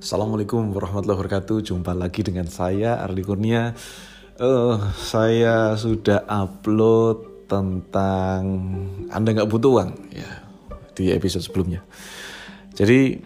[0.00, 1.60] Assalamualaikum warahmatullahi wabarakatuh.
[1.60, 3.76] Jumpa lagi dengan saya Arli Kurnia.
[4.40, 8.40] Uh, saya sudah upload tentang
[9.12, 10.40] Anda nggak butuh uang ya
[10.96, 11.84] di episode sebelumnya.
[12.72, 13.20] Jadi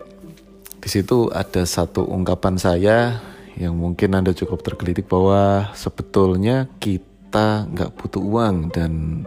[0.75, 3.23] di situ ada satu ungkapan saya
[3.55, 9.23] yang mungkin Anda cukup tergelitik bahwa sebetulnya kita nggak butuh uang dan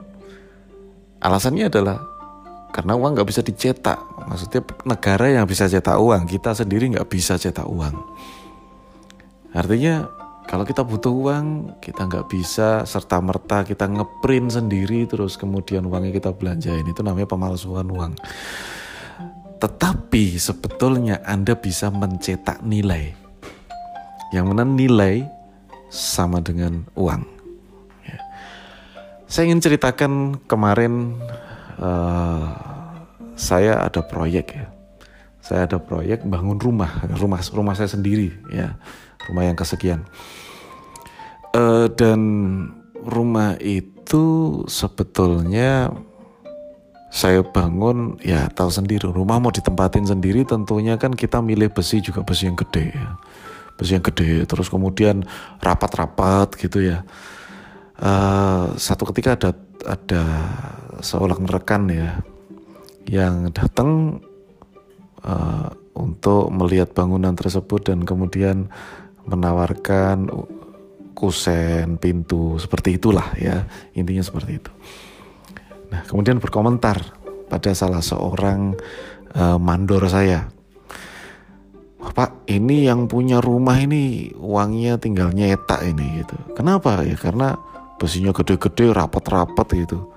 [1.23, 2.04] alasannya adalah
[2.75, 7.39] karena uang nggak bisa dicetak maksudnya negara yang bisa cetak uang kita sendiri nggak bisa
[7.39, 7.95] cetak uang.
[9.55, 10.05] Artinya
[10.47, 11.45] kalau kita butuh uang
[11.79, 16.83] kita nggak bisa serta merta kita ngeprint sendiri terus kemudian uangnya kita belanjain.
[16.87, 18.13] Itu namanya pemalsuan uang.
[19.57, 23.15] Tetapi sebetulnya anda bisa mencetak nilai.
[24.35, 25.25] Yang mana nilai
[25.87, 27.23] sama dengan uang.
[28.04, 28.19] Ya.
[29.27, 30.11] saya ingin ceritakan
[30.47, 31.15] kemarin
[31.79, 32.77] uh,
[33.38, 34.67] saya ada proyek ya.
[35.39, 38.75] Saya ada proyek bangun rumah, rumah rumah saya sendiri ya,
[39.31, 40.03] rumah yang kesekian.
[41.55, 42.19] Uh, dan
[42.99, 44.25] rumah itu
[44.67, 45.95] sebetulnya
[47.08, 52.19] saya bangun ya tahu sendiri rumah mau ditempatin sendiri tentunya kan kita milih besi juga
[52.19, 53.15] besi yang gede ya
[53.80, 55.23] besi yang gede terus kemudian
[55.63, 57.08] rapat-rapat gitu ya
[58.03, 59.49] uh, satu ketika ada
[59.88, 60.23] ada
[60.99, 62.19] seorang rekan ya
[63.08, 64.19] yang datang
[65.23, 68.67] uh, untuk melihat bangunan tersebut dan kemudian
[69.27, 70.27] menawarkan
[71.17, 73.66] kusen, pintu, seperti itulah ya
[73.97, 74.72] intinya seperti itu.
[75.89, 77.02] Nah kemudian berkomentar
[77.47, 78.75] pada salah seorang
[79.33, 80.52] uh, mandor saya,
[81.97, 86.38] Pak ini yang punya rumah ini uangnya tinggal nyetak ini gitu.
[86.53, 87.17] Kenapa ya?
[87.17, 87.58] Karena
[87.97, 90.16] besinya gede-gede, rapat-rapat gitu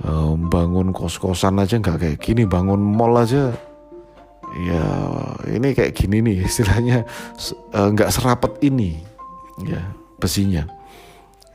[0.00, 3.52] um, bangun kos-kosan aja nggak kayak gini bangun mall aja.
[4.52, 4.84] Ya
[5.48, 7.04] ini kayak gini nih istilahnya.
[7.72, 8.96] Eh, nggak uh, serapat ini
[9.68, 10.64] ya besinya.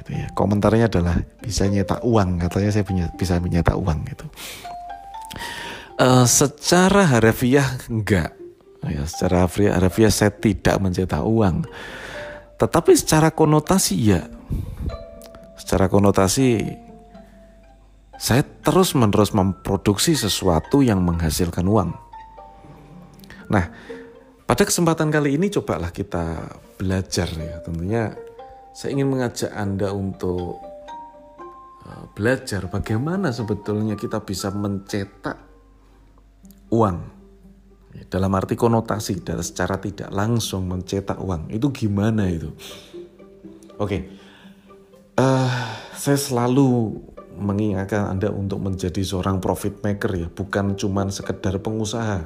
[0.02, 0.30] Gitu ya.
[0.38, 4.26] Komentarnya adalah bisa nyetak uang katanya saya punya bisa menyetak uang gitu.
[5.98, 8.38] Uh, secara harfiah enggak
[8.86, 11.66] ya secara harfiah, harfiah saya tidak mencetak uang.
[12.58, 14.26] Tetapi secara konotasi ya.
[15.58, 16.64] Secara konotasi
[18.18, 21.94] saya terus-menerus memproduksi sesuatu yang menghasilkan uang.
[23.48, 23.66] Nah,
[24.44, 27.62] pada kesempatan kali ini cobalah kita belajar ya.
[27.62, 28.12] Tentunya
[28.74, 30.62] saya ingin mengajak Anda untuk
[31.86, 35.38] uh, belajar bagaimana sebetulnya kita bisa mencetak
[36.74, 36.98] uang.
[37.96, 41.50] Ya, dalam arti konotasi, dan secara tidak langsung mencetak uang.
[41.50, 42.52] Itu gimana itu?
[43.78, 44.10] Oke,
[45.18, 45.54] uh,
[45.94, 46.98] saya selalu
[47.38, 52.26] mengingatkan Anda untuk menjadi seorang profit maker ya, bukan cuma sekedar pengusaha.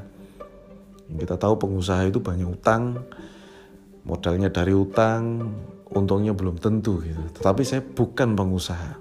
[1.11, 3.03] Kita tahu pengusaha itu banyak utang,
[4.07, 5.51] modalnya dari utang,
[5.91, 7.19] untungnya belum tentu gitu.
[7.35, 8.97] Tetapi saya bukan pengusaha.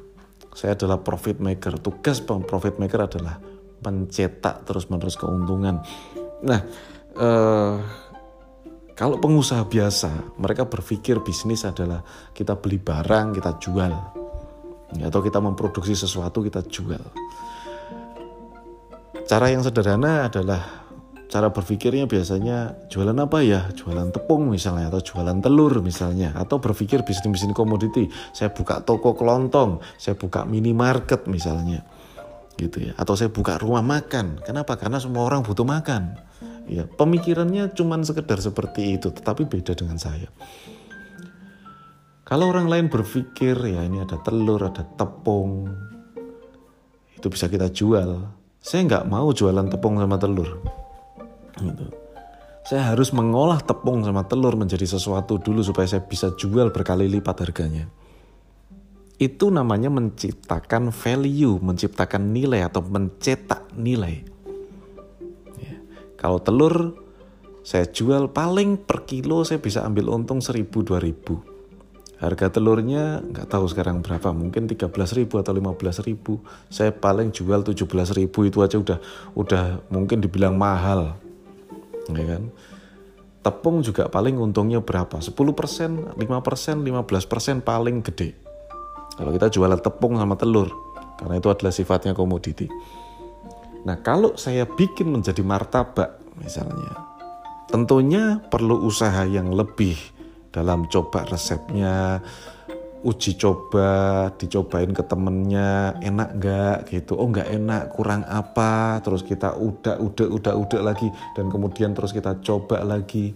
[0.50, 1.78] Saya adalah profit maker.
[1.78, 3.38] Tugas profit maker adalah
[3.80, 5.80] mencetak terus-menerus keuntungan.
[6.42, 6.60] Nah,
[7.14, 7.74] eh,
[8.98, 12.04] kalau pengusaha biasa, mereka berpikir bisnis adalah
[12.36, 13.92] kita beli barang, kita jual
[14.98, 17.04] atau kita memproduksi sesuatu kita jual.
[19.30, 20.90] Cara yang sederhana adalah
[21.30, 23.70] cara berpikirnya biasanya jualan apa ya?
[23.70, 28.10] Jualan tepung misalnya atau jualan telur misalnya atau berpikir bisnis-bisnis komoditi.
[28.34, 31.86] Saya buka toko kelontong, saya buka minimarket misalnya.
[32.58, 32.92] Gitu ya.
[32.98, 34.42] Atau saya buka rumah makan.
[34.42, 34.74] Kenapa?
[34.74, 36.18] Karena semua orang butuh makan.
[36.66, 40.30] Ya, pemikirannya cuma sekedar seperti itu, tetapi beda dengan saya.
[42.30, 45.66] Kalau orang lain berpikir ya ini ada telur, ada tepung,
[47.18, 48.22] itu bisa kita jual.
[48.62, 50.62] Saya nggak mau jualan tepung sama telur.
[51.58, 51.90] Gitu.
[52.62, 57.50] Saya harus mengolah tepung sama telur menjadi sesuatu dulu supaya saya bisa jual berkali lipat
[57.50, 57.90] harganya.
[59.18, 64.22] Itu namanya menciptakan value, menciptakan nilai atau mencetak nilai.
[65.58, 65.82] Ya.
[66.14, 66.94] Kalau telur
[67.66, 71.49] saya jual paling per kilo saya bisa ambil untung 1000 2000
[72.20, 76.68] Harga telurnya nggak tahu sekarang berapa, mungkin 13.000 atau 15.000.
[76.68, 78.98] Saya paling jual 17.000 itu aja udah
[79.32, 81.16] udah mungkin dibilang mahal.
[82.12, 82.52] Ya kan?
[83.40, 85.16] Tepung juga paling untungnya berapa?
[85.16, 88.36] 10%, 5%, 15% paling gede.
[89.16, 90.68] Kalau kita jualan tepung sama telur,
[91.16, 92.68] karena itu adalah sifatnya komoditi.
[93.88, 96.92] Nah, kalau saya bikin menjadi martabak misalnya,
[97.72, 100.19] tentunya perlu usaha yang lebih
[100.50, 102.22] dalam coba resepnya
[103.00, 107.16] uji coba dicobain ke temennya enak nggak gitu?
[107.16, 109.00] Oh nggak enak kurang apa?
[109.00, 111.08] Terus kita udah udah udah udah lagi.
[111.32, 113.32] Dan kemudian terus kita coba lagi.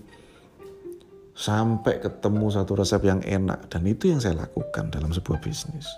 [1.34, 3.66] Sampai ketemu satu resep yang enak.
[3.72, 5.88] Dan itu yang saya lakukan dalam sebuah bisnis.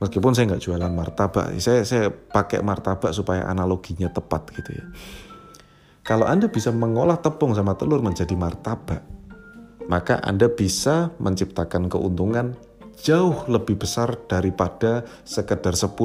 [0.00, 4.86] Meskipun saya nggak jualan martabak, saya saya pakai martabak supaya analoginya tepat gitu ya.
[6.00, 9.04] Kalau Anda bisa mengolah tepung sama telur menjadi martabak,
[9.90, 12.54] maka Anda bisa menciptakan keuntungan
[13.02, 15.98] jauh lebih besar daripada sekedar 10%,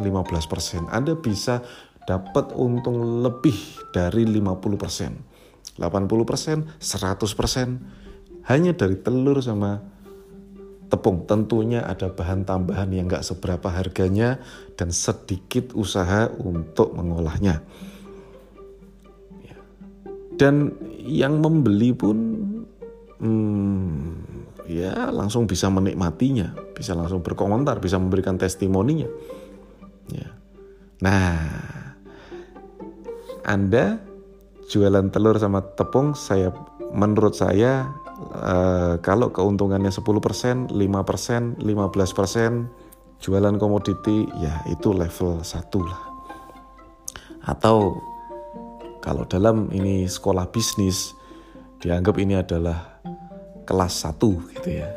[0.00, 0.88] 15%.
[0.88, 1.60] Anda bisa
[2.08, 3.54] dapat untung lebih
[3.92, 9.84] dari 50%, 80%, 100% hanya dari telur sama
[10.88, 11.28] tepung.
[11.28, 14.40] Tentunya ada bahan tambahan yang nggak seberapa harganya
[14.80, 17.60] dan sedikit usaha untuk mengolahnya.
[19.42, 19.58] Ya.
[20.38, 22.16] Dan yang membeli pun
[23.20, 29.08] hmm, ya langsung bisa menikmatinya, bisa langsung berkomentar, bisa memberikan testimoninya.
[30.12, 30.30] Ya.
[31.02, 31.36] Nah,
[33.46, 34.00] Anda
[34.68, 36.52] jualan telur sama tepung, saya
[36.92, 41.60] menurut saya Uh, kalau keuntungannya 10%, 5%, 15%
[43.20, 45.44] jualan komoditi ya itu level 1
[45.84, 46.02] lah.
[47.44, 48.00] Atau
[49.04, 51.15] kalau dalam ini sekolah bisnis
[51.86, 52.98] dianggap ini adalah
[53.62, 54.18] kelas 1
[54.58, 54.90] gitu ya.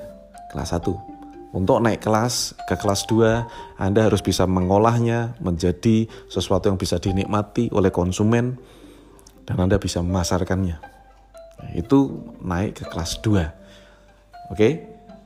[0.49, 1.53] Kelas 1.
[1.53, 7.69] Untuk naik kelas ke kelas 2, Anda harus bisa mengolahnya menjadi sesuatu yang bisa dinikmati
[7.69, 8.57] oleh konsumen
[9.45, 10.99] dan Anda bisa memasarkannya
[11.75, 14.51] itu naik ke kelas 2.
[14.55, 14.69] Oke,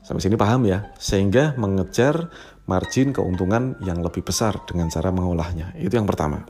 [0.04, 0.92] sampai sini paham ya?
[0.98, 2.28] Sehingga mengejar
[2.68, 5.72] margin keuntungan yang lebih besar dengan cara mengolahnya.
[5.78, 6.44] Itu yang pertama.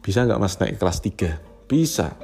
[0.00, 1.66] Bisa nggak mas naik ke kelas 3?
[1.66, 2.14] Bisa.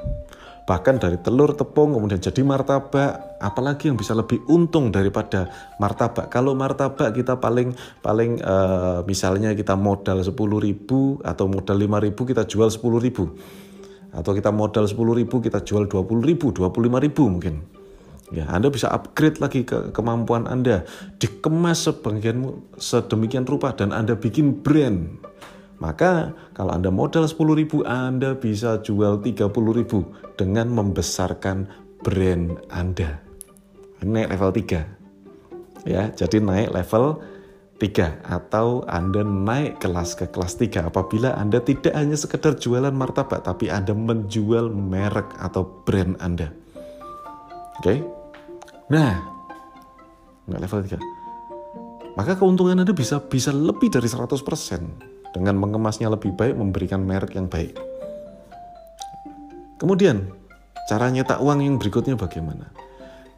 [0.62, 5.50] Bahkan dari telur tepung kemudian jadi martabak, apalagi yang bisa lebih untung daripada
[5.82, 6.30] martabak.
[6.30, 10.30] Kalau martabak kita paling paling uh, misalnya kita modal 10.000
[11.26, 13.62] atau modal 5.000 kita jual 10.000
[14.12, 17.64] atau kita modal 10 ribu kita jual 20 ribu 25 ribu mungkin.
[18.32, 20.88] Ya Anda bisa upgrade lagi ke kemampuan Anda.
[21.20, 25.20] Dikemas sebagian sedemikian rupa dan Anda bikin brand
[25.82, 30.06] maka kalau Anda modal 10 ribu Anda bisa jual 30 ribu
[30.38, 31.67] dengan membesarkan
[32.06, 33.19] brand Anda
[34.06, 37.19] naik level 3 ya jadi naik level
[37.82, 43.43] 3 atau Anda naik kelas ke kelas 3 apabila Anda tidak hanya sekedar jualan martabak
[43.43, 46.55] tapi Anda menjual merek atau brand Anda.
[47.82, 48.06] Oke?
[48.87, 49.19] Nah,
[50.46, 52.14] nggak level 3.
[52.14, 57.49] Maka keuntungan Anda bisa bisa lebih dari 100% dengan mengemasnya lebih baik, memberikan merek yang
[57.49, 57.76] baik.
[59.81, 60.31] Kemudian,
[60.87, 62.70] cara nyetak uang yang berikutnya bagaimana?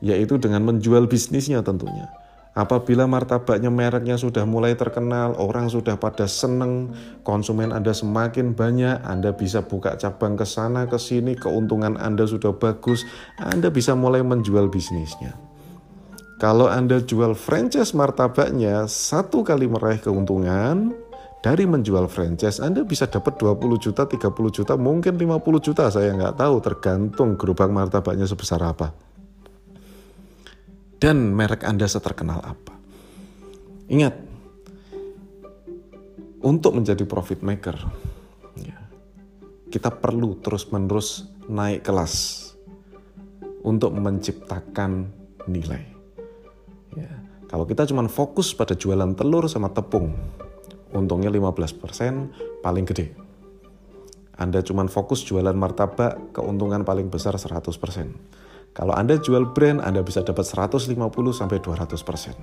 [0.04, 2.12] Yaitu dengan menjual bisnisnya tentunya
[2.54, 6.94] Apabila martabaknya mereknya sudah mulai terkenal, orang sudah pada seneng,
[7.26, 12.54] konsumen Anda semakin banyak, Anda bisa buka cabang ke sana ke sini, keuntungan Anda sudah
[12.54, 13.02] bagus,
[13.42, 15.34] Anda bisa mulai menjual bisnisnya.
[16.38, 20.94] Kalau Anda jual franchise martabaknya, satu kali meraih keuntungan,
[21.44, 26.40] dari menjual franchise Anda bisa dapat 20 juta, 30 juta, mungkin 50 juta, saya nggak
[26.40, 28.96] tahu, tergantung gerobak martabaknya sebesar apa
[31.04, 32.72] dan merek Anda seterkenal apa.
[33.92, 34.16] Ingat,
[36.40, 37.76] untuk menjadi profit maker,
[38.56, 38.80] ya,
[39.68, 42.14] kita perlu terus-menerus naik kelas
[43.60, 45.12] untuk menciptakan
[45.44, 45.84] nilai.
[46.96, 47.12] Ya,
[47.52, 50.16] kalau kita cuma fokus pada jualan telur sama tepung,
[50.94, 53.12] untungnya 15% paling gede.
[54.34, 57.70] Anda cuma fokus jualan martabak, keuntungan paling besar 100%.
[58.74, 60.90] Kalau Anda jual brand, Anda bisa dapat 150
[61.30, 62.34] sampai 200 persen.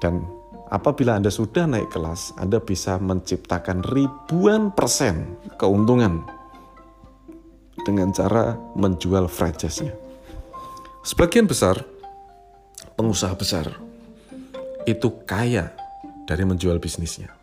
[0.00, 0.24] Dan
[0.72, 6.24] apabila Anda sudah naik kelas, Anda bisa menciptakan ribuan persen keuntungan
[7.84, 9.92] dengan cara menjual franchise-nya.
[11.04, 11.84] Sebagian besar
[12.96, 13.68] pengusaha besar
[14.88, 15.76] itu kaya
[16.24, 17.35] dari menjual bisnisnya.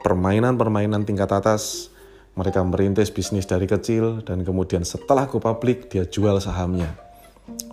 [0.00, 1.92] Permainan-permainan tingkat atas
[2.32, 6.96] mereka merintis bisnis dari kecil dan kemudian setelah go publik dia jual sahamnya.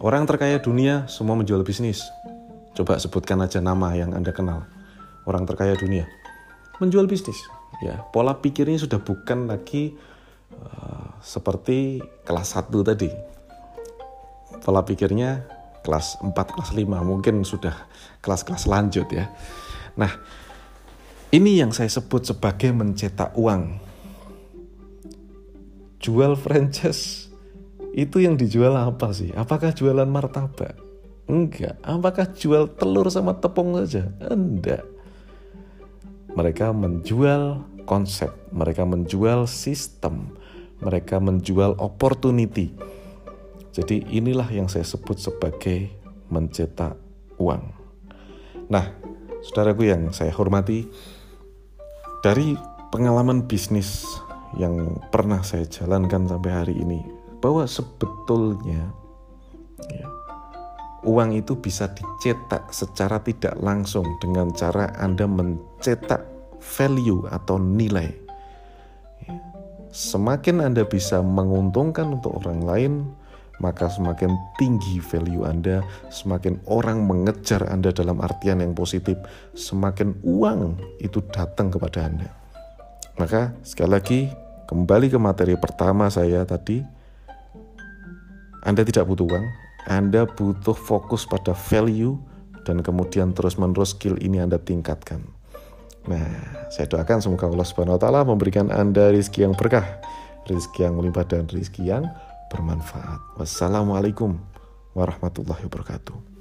[0.02, 2.04] Orang terkaya dunia semua menjual bisnis.
[2.76, 4.68] Coba sebutkan aja nama yang Anda kenal.
[5.24, 6.06] Orang terkaya dunia
[6.78, 7.38] menjual bisnis.
[7.82, 9.94] Ya, pola pikirnya sudah bukan lagi
[10.54, 13.10] uh, seperti kelas 1 tadi.
[14.66, 15.46] Pola pikirnya
[15.86, 17.76] kelas 4, kelas 5, mungkin sudah
[18.26, 19.30] kelas-kelas lanjut ya.
[19.94, 20.10] Nah,
[21.32, 23.84] ini yang saya sebut sebagai mencetak uang
[26.00, 27.28] jual franchise
[27.98, 29.34] itu yang dijual apa sih?
[29.34, 30.78] Apakah jualan martabak?
[31.28, 31.76] Enggak.
[31.84, 34.08] Apakah jual telur sama tepung saja?
[34.24, 34.86] Enggak.
[36.38, 40.38] Mereka menjual konsep, mereka menjual sistem,
[40.80, 42.72] mereka menjual opportunity.
[43.74, 45.90] Jadi inilah yang saya sebut sebagai
[46.30, 46.96] mencetak
[47.42, 47.74] uang.
[48.70, 48.94] Nah,
[49.42, 50.86] saudaraku yang saya hormati,
[52.26, 52.58] dari
[52.90, 54.06] pengalaman bisnis
[54.56, 57.04] yang pernah saya jalankan sampai hari ini,
[57.44, 58.90] bahwa sebetulnya
[59.86, 60.08] ya,
[61.06, 66.26] uang itu bisa dicetak secara tidak langsung dengan cara Anda mencetak
[66.58, 68.10] value atau nilai.
[69.28, 69.36] Ya,
[69.94, 72.94] semakin Anda bisa menguntungkan untuk orang lain,
[73.58, 75.82] maka semakin tinggi value Anda,
[76.14, 79.18] semakin orang mengejar Anda dalam artian yang positif,
[79.58, 82.30] semakin uang itu datang kepada Anda.
[83.18, 84.20] Maka sekali lagi
[84.70, 86.86] kembali ke materi pertama saya tadi,
[88.62, 89.46] Anda tidak butuh uang,
[89.90, 92.20] Anda butuh fokus pada value
[92.62, 95.24] dan kemudian terus-menerus skill ini Anda tingkatkan.
[96.08, 96.28] Nah,
[96.72, 99.84] saya doakan semoga Allah taala memberikan Anda rizki yang berkah,
[100.46, 102.08] rizki yang melimpah dan rizki yang
[102.48, 103.40] bermanfaat.
[103.40, 104.40] Wassalamualaikum
[104.96, 106.38] warahmatullahi wabarakatuh.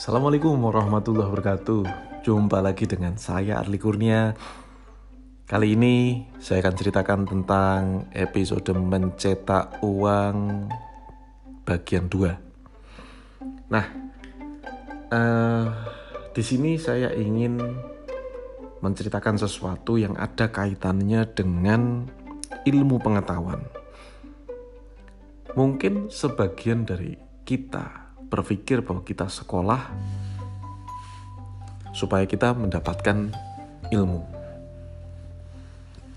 [0.00, 1.82] Assalamualaikum warahmatullahi wabarakatuh.
[2.24, 4.32] Jumpa lagi dengan saya Arli Kurnia.
[5.44, 7.80] Kali ini saya akan ceritakan tentang
[8.16, 10.66] episode mencetak uang
[11.68, 12.49] bagian 2.
[13.70, 13.86] Nah,
[15.14, 15.66] uh,
[16.34, 17.62] di sini saya ingin
[18.82, 22.10] menceritakan sesuatu yang ada kaitannya dengan
[22.66, 23.62] ilmu pengetahuan.
[25.54, 27.14] Mungkin sebagian dari
[27.46, 29.90] kita berpikir bahwa kita sekolah
[31.94, 33.30] supaya kita mendapatkan
[33.94, 34.22] ilmu.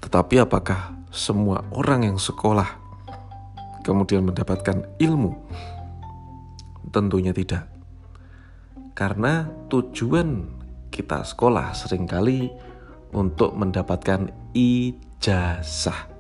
[0.01, 2.81] Tetapi apakah semua orang yang sekolah
[3.85, 5.33] kemudian mendapatkan ilmu?
[6.93, 7.65] Tentunya tidak.
[8.93, 10.45] Karena tujuan
[10.93, 12.53] kita sekolah sering kali
[13.17, 16.13] untuk mendapatkan ijazah.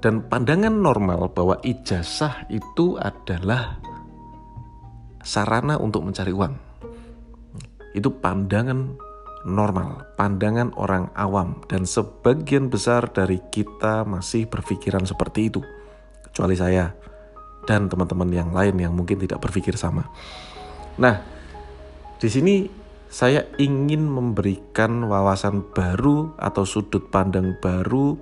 [0.00, 3.76] Dan pandangan normal bahwa ijazah itu adalah
[5.20, 6.54] sarana untuk mencari uang.
[7.92, 8.96] Itu pandangan
[9.44, 15.60] normal, pandangan orang awam, dan sebagian besar dari kita masih berpikiran seperti itu,
[16.30, 17.01] kecuali saya
[17.66, 20.10] dan teman-teman yang lain yang mungkin tidak berpikir sama.
[20.98, 21.22] Nah,
[22.18, 22.66] di sini
[23.12, 28.16] saya ingin memberikan wawasan baru atau sudut pandang baru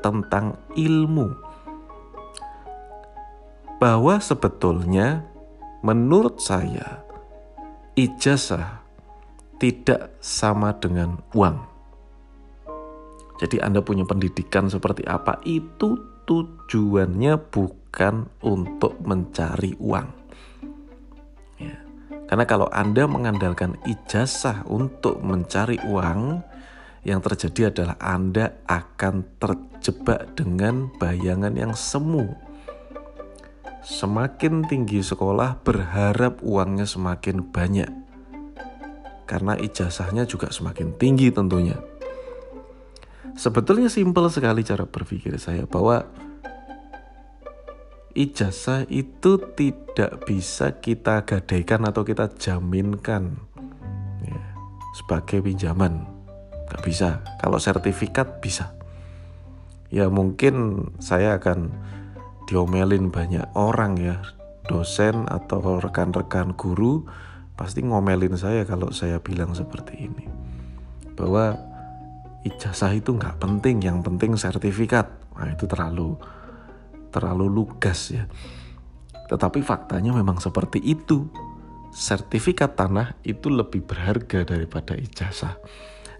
[0.00, 1.28] tentang ilmu.
[3.76, 5.24] Bahwa sebetulnya
[5.84, 7.04] menurut saya
[7.96, 8.80] ijazah
[9.60, 11.68] tidak sama dengan uang.
[13.40, 15.96] Jadi Anda punya pendidikan seperti apa itu
[16.30, 20.08] tujuannya bukan untuk mencari uang.
[21.58, 21.74] Ya.
[22.30, 26.38] Karena kalau Anda mengandalkan ijazah untuk mencari uang,
[27.02, 32.30] yang terjadi adalah Anda akan terjebak dengan bayangan yang semu.
[33.82, 37.90] Semakin tinggi sekolah, berharap uangnya semakin banyak,
[39.26, 41.89] karena ijazahnya juga semakin tinggi tentunya.
[43.40, 46.04] Sebetulnya simpel sekali cara berpikir saya bahwa
[48.12, 53.40] ijazah itu tidak bisa kita gadaikan atau kita jaminkan
[54.20, 54.44] ya,
[54.92, 56.04] sebagai pinjaman.
[56.68, 57.24] Nggak bisa.
[57.40, 58.76] Kalau sertifikat bisa.
[59.88, 61.72] Ya mungkin saya akan
[62.44, 64.20] diomelin banyak orang ya.
[64.68, 67.08] Dosen atau rekan-rekan guru
[67.56, 70.28] pasti ngomelin saya kalau saya bilang seperti ini.
[71.16, 71.69] Bahwa
[72.46, 76.16] ijazah itu nggak penting yang penting sertifikat nah itu terlalu
[77.10, 78.24] terlalu lugas ya.
[79.26, 81.26] Tetapi faktanya memang seperti itu.
[81.90, 85.58] Sertifikat tanah itu lebih berharga daripada ijazah.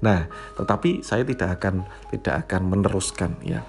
[0.02, 0.26] Nah,
[0.58, 3.62] tetapi saya tidak akan tidak akan meneruskan ya.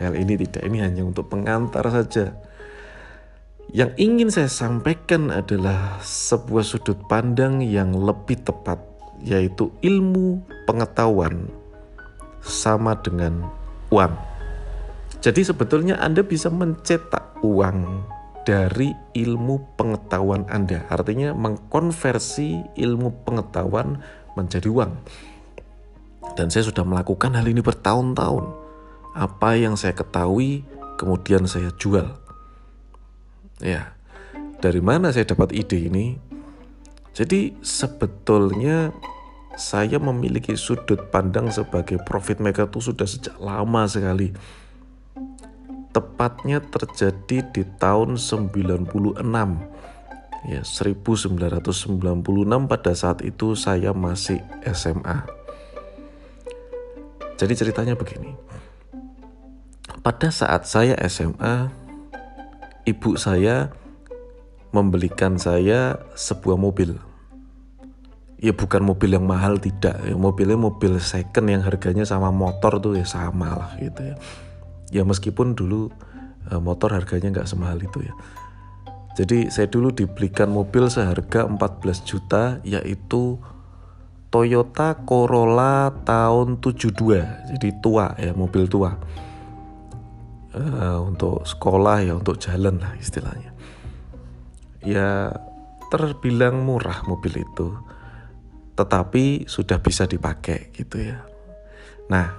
[0.00, 2.36] Hal ini tidak ini hanya untuk pengantar saja.
[3.68, 8.80] Yang ingin saya sampaikan adalah sebuah sudut pandang yang lebih tepat
[9.20, 11.52] yaitu ilmu pengetahuan
[12.46, 13.50] sama dengan
[13.90, 14.14] uang.
[15.18, 18.06] Jadi sebetulnya Anda bisa mencetak uang
[18.46, 20.86] dari ilmu pengetahuan Anda.
[20.86, 23.98] Artinya mengkonversi ilmu pengetahuan
[24.38, 24.92] menjadi uang.
[26.38, 28.44] Dan saya sudah melakukan hal ini bertahun-tahun.
[29.18, 30.62] Apa yang saya ketahui
[30.94, 32.14] kemudian saya jual.
[33.58, 33.98] Ya.
[34.56, 36.16] Dari mana saya dapat ide ini?
[37.16, 38.92] Jadi sebetulnya
[39.56, 44.36] saya memiliki sudut pandang sebagai profit maker itu sudah sejak lama sekali
[45.96, 48.92] tepatnya terjadi di tahun 96
[50.46, 51.40] ya 1996
[52.68, 55.24] pada saat itu saya masih SMA.
[57.36, 58.36] Jadi ceritanya begini.
[60.00, 61.68] Pada saat saya SMA,
[62.86, 63.74] ibu saya
[64.70, 66.96] membelikan saya sebuah mobil.
[68.36, 72.92] Ya bukan mobil yang mahal tidak, ya mobilnya mobil second yang harganya sama motor tuh
[73.00, 74.16] ya sama lah gitu ya.
[74.92, 75.88] Ya meskipun dulu
[76.52, 78.12] eh, motor harganya nggak semahal itu ya.
[79.16, 83.40] Jadi saya dulu dibelikan mobil seharga 14 juta yaitu
[84.28, 86.92] Toyota Corolla tahun 72.
[87.56, 88.92] Jadi tua ya, mobil tua.
[90.56, 93.56] Uh, untuk sekolah ya, untuk jalan lah istilahnya.
[94.84, 95.32] Ya
[95.88, 97.72] terbilang murah mobil itu.
[98.76, 101.24] Tetapi sudah bisa dipakai gitu ya.
[102.12, 102.36] Nah,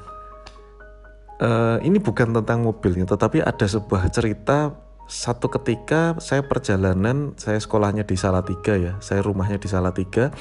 [1.41, 4.73] uh, ini bukan tentang mobilnya, tetapi ada sebuah cerita
[5.07, 10.35] satu ketika saya perjalanan, saya sekolahnya di Salatiga ya, saya rumahnya di Salatiga,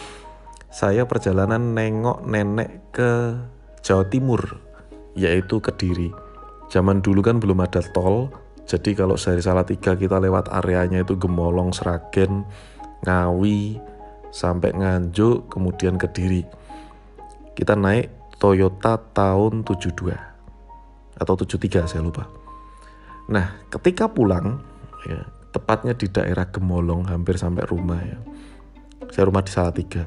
[0.68, 3.10] saya perjalanan nengok nenek ke
[3.86, 4.42] Jawa Timur,
[5.14, 6.10] yaitu Kediri.
[6.66, 8.34] Zaman dulu kan belum ada tol,
[8.66, 12.42] jadi kalau dari Salatiga kita lewat areanya itu Gemolong, Sragen,
[13.06, 13.78] Ngawi,
[14.36, 16.44] sampai Nganjuk, kemudian Kediri.
[17.56, 20.12] Kita naik Toyota tahun 72
[21.16, 22.28] atau 73 saya lupa.
[23.32, 24.60] Nah, ketika pulang,
[25.08, 25.24] ya,
[25.56, 28.20] tepatnya di daerah Gemolong, hampir sampai rumah ya.
[29.08, 30.04] Saya rumah di Salatiga.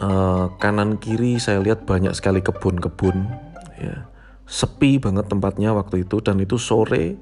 [0.00, 3.30] Uh, kanan kiri saya lihat banyak sekali kebun-kebun,
[3.78, 4.10] ya.
[4.50, 7.14] Sepi banget tempatnya waktu itu dan itu sore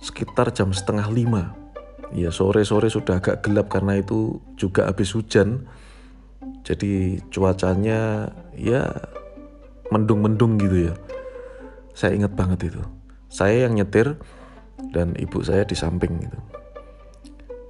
[0.00, 1.61] sekitar jam setengah lima.
[2.12, 5.64] Ya sore-sore sudah agak gelap karena itu juga habis hujan.
[6.62, 8.92] Jadi cuacanya ya
[9.88, 10.94] mendung-mendung gitu ya.
[11.92, 12.82] Saya ingat banget itu.
[13.32, 14.16] Saya yang nyetir
[14.92, 16.38] dan ibu saya di samping gitu.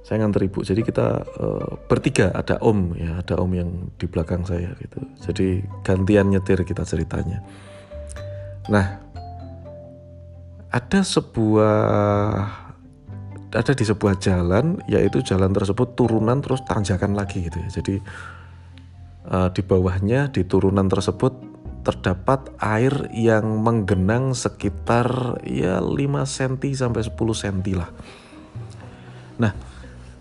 [0.03, 0.59] Saya nganter ibu.
[0.59, 4.99] Jadi kita uh, bertiga ada om ya ada om yang di belakang saya gitu.
[5.23, 7.39] Jadi gantian nyetir kita ceritanya.
[8.67, 8.99] Nah
[10.73, 11.79] ada sebuah
[13.53, 17.95] ada di sebuah jalan yaitu jalan tersebut turunan terus tanjakan lagi gitu ya jadi
[19.29, 27.01] uh, di bawahnya di turunan tersebut terdapat air yang menggenang sekitar ya 5 cm sampai
[27.03, 27.91] 10 cm lah.
[29.35, 29.51] Nah,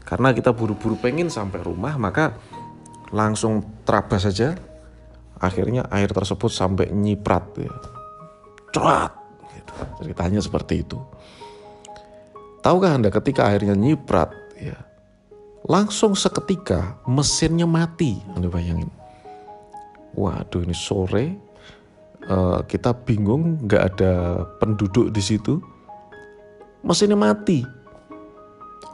[0.03, 2.35] karena kita buru-buru pengen sampai rumah, maka
[3.15, 4.59] langsung terabas saja.
[5.39, 7.75] Akhirnya air tersebut sampai nyiprat ya.
[8.75, 9.13] Cerat
[9.55, 9.73] gitu.
[10.03, 10.99] Ceritanya seperti itu.
[12.63, 14.79] Tahukah Anda ketika airnya nyiprat ya,
[15.67, 18.23] langsung seketika mesinnya mati.
[18.39, 18.87] Anda bayangin.
[20.15, 21.35] Waduh ini sore.
[22.23, 24.13] Uh, kita bingung nggak ada
[24.63, 25.59] penduduk di situ.
[26.87, 27.67] Mesinnya mati.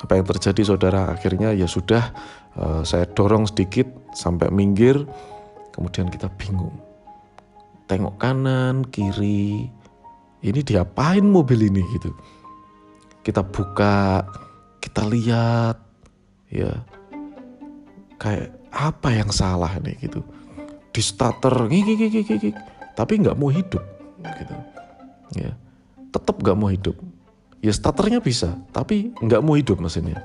[0.01, 1.13] Apa yang terjadi saudara?
[1.13, 2.09] Akhirnya ya sudah
[2.57, 3.85] uh, saya dorong sedikit
[4.17, 4.97] sampai minggir.
[5.77, 6.73] Kemudian kita bingung.
[7.85, 9.69] Tengok kanan kiri.
[10.41, 12.17] Ini diapain mobil ini gitu
[13.29, 14.25] kita buka
[14.81, 15.77] kita lihat
[16.49, 16.81] ya.
[18.17, 20.25] Kayak apa yang salah nih gitu.
[20.89, 22.57] Di starter gigi
[22.97, 23.85] tapi nggak mau hidup
[24.25, 24.55] gitu.
[25.37, 25.53] Ya.
[26.09, 26.97] Tetap nggak mau hidup.
[27.61, 30.25] Ya starternya bisa tapi nggak mau hidup mesinnya.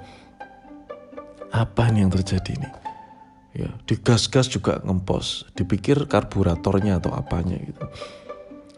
[1.52, 2.74] Apa nih yang terjadi nih?
[3.54, 5.52] Ya di gas-gas juga ngempos.
[5.60, 7.84] Dipikir karburatornya atau apanya gitu.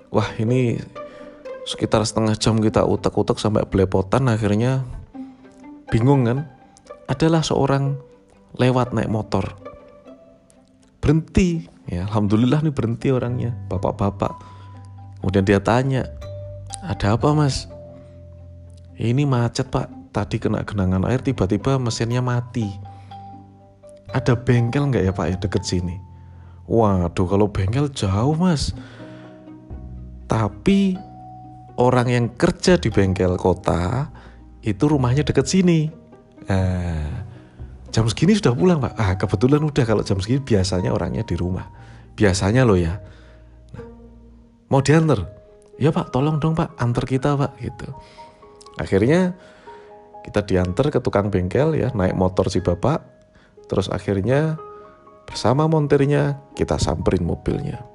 [0.09, 0.81] Wah ini
[1.65, 4.85] sekitar setengah jam kita utak-utak sampai belepotan akhirnya
[5.89, 6.45] bingung kan
[7.09, 7.97] adalah seorang
[8.55, 9.57] lewat naik motor
[11.01, 14.33] berhenti Ya, alhamdulillah nih berhenti orangnya, bapak-bapak.
[15.21, 16.09] Kemudian dia tanya,
[16.81, 17.69] ada apa mas?
[18.97, 22.65] Ini macet pak, tadi kena genangan air tiba-tiba mesinnya mati.
[24.09, 25.97] Ada bengkel nggak ya pak ya deket sini?
[26.65, 28.73] Waduh kalau bengkel jauh mas.
[30.25, 30.97] Tapi
[31.79, 34.09] orang yang kerja di bengkel kota
[34.63, 35.91] itu rumahnya deket sini.
[36.47, 37.25] Nah,
[37.91, 38.93] jam segini sudah pulang pak.
[38.95, 41.67] Ah kebetulan udah kalau jam segini biasanya orangnya di rumah.
[42.15, 42.99] Biasanya loh ya.
[43.75, 43.85] Nah,
[44.71, 45.27] mau diantar?
[45.75, 47.91] Ya pak tolong dong pak antar kita pak gitu.
[48.79, 49.35] Akhirnya
[50.23, 53.03] kita diantar ke tukang bengkel ya naik motor si bapak.
[53.65, 54.55] Terus akhirnya
[55.25, 57.94] bersama montirnya kita samperin mobilnya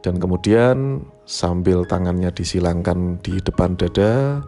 [0.00, 4.44] dan kemudian sambil tangannya disilangkan di depan dada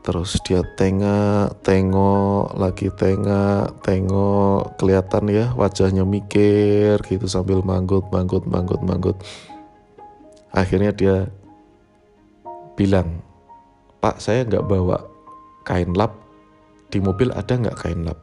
[0.00, 8.48] terus dia tengok tengok lagi tengok tengok kelihatan ya wajahnya mikir gitu sambil manggut manggut
[8.48, 9.16] manggut manggut
[10.56, 11.16] akhirnya dia
[12.74, 13.20] bilang
[14.00, 15.04] pak saya nggak bawa
[15.68, 16.16] kain lap
[16.90, 18.18] di mobil ada nggak kain lap?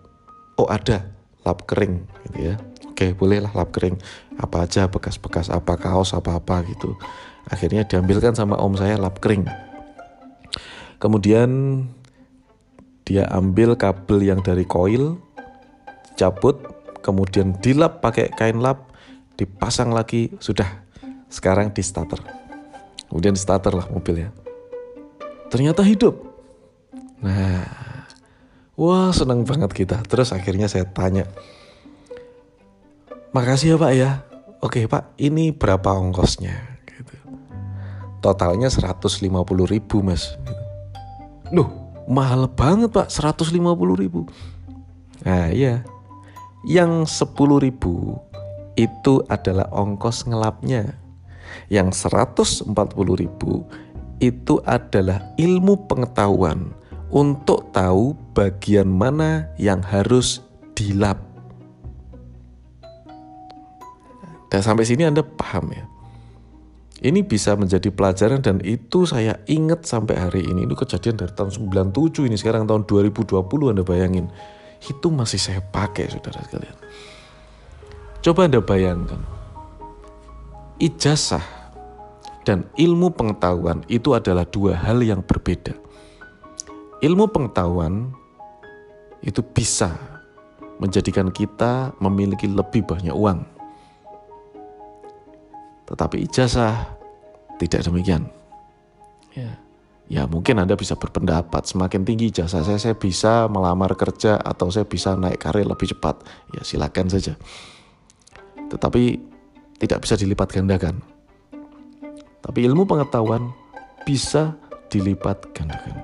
[0.59, 1.07] Oh ada,
[1.47, 2.55] lap kering gitu ya.
[2.91, 3.95] Oke bolehlah lap kering.
[4.37, 6.93] Apa aja bekas-bekas apa kaos apa-apa gitu.
[7.49, 9.49] Akhirnya diambilkan sama om saya lap kering.
[10.97, 11.49] Kemudian
[13.07, 15.17] dia ambil kabel yang dari koil,
[16.19, 16.59] cabut,
[16.99, 18.91] kemudian dilap pakai kain lap,
[19.39, 20.67] dipasang lagi, sudah.
[21.31, 22.19] Sekarang di starter.
[23.07, 24.35] Kemudian di starter lah mobilnya.
[25.47, 26.19] Ternyata hidup.
[27.23, 27.63] Nah,
[28.75, 30.03] wah senang banget kita.
[30.03, 31.23] Terus akhirnya saya tanya,
[33.31, 34.11] makasih ya pak ya.
[34.57, 36.81] Oke pak, ini berapa ongkosnya?
[36.89, 37.13] Gitu.
[38.25, 39.29] Totalnya 150
[39.69, 40.33] ribu mas.
[40.41, 40.63] Gitu.
[41.53, 41.69] Loh,
[42.09, 43.53] mahal banget pak, 150
[43.93, 44.25] ribu.
[45.21, 45.85] Nah iya,
[46.65, 47.29] yang 10
[47.61, 48.17] ribu
[48.73, 50.97] itu adalah ongkos ngelapnya.
[51.69, 52.73] Yang 140
[53.13, 53.65] ribu
[54.17, 56.73] itu adalah ilmu pengetahuan
[57.13, 60.43] untuk tahu bagian mana yang harus
[60.75, 61.21] dilap.
[64.47, 65.85] Dan sampai sini Anda paham ya.
[66.97, 70.65] Ini bisa menjadi pelajaran dan itu saya ingat sampai hari ini.
[70.65, 73.37] Itu kejadian dari tahun 97 ini sekarang tahun 2020
[73.69, 74.33] Anda bayangin.
[74.81, 76.73] Itu masih saya pakai saudara sekalian.
[78.25, 79.21] Coba Anda bayangkan.
[80.81, 81.45] Ijazah
[82.45, 85.77] dan ilmu pengetahuan itu adalah dua hal yang berbeda.
[87.05, 88.09] Ilmu pengetahuan
[89.21, 89.93] itu bisa
[90.81, 93.56] menjadikan kita memiliki lebih banyak uang.
[95.87, 96.99] Tetapi ijazah
[97.57, 98.27] tidak demikian.
[99.33, 99.57] Ya.
[100.07, 104.87] Ya mungkin Anda bisa berpendapat semakin tinggi ijazah saya, saya bisa melamar kerja atau saya
[104.87, 106.23] bisa naik karir lebih cepat.
[106.55, 107.35] Ya silakan saja.
[108.71, 109.19] Tetapi
[109.83, 111.03] tidak bisa dilipat gandakan.
[112.39, 113.51] Tapi ilmu pengetahuan
[114.07, 114.55] bisa
[114.87, 115.99] dilipat gandakan,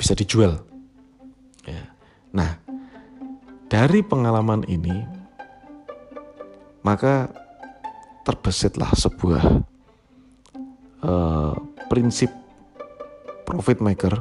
[0.00, 0.64] bisa dijual.
[1.68, 1.92] Ya.
[2.32, 2.56] Nah,
[3.68, 5.04] dari pengalaman ini,
[6.80, 7.28] maka
[8.26, 9.44] terbesitlah sebuah
[11.06, 11.54] uh,
[11.86, 12.34] prinsip
[13.46, 14.18] profit maker.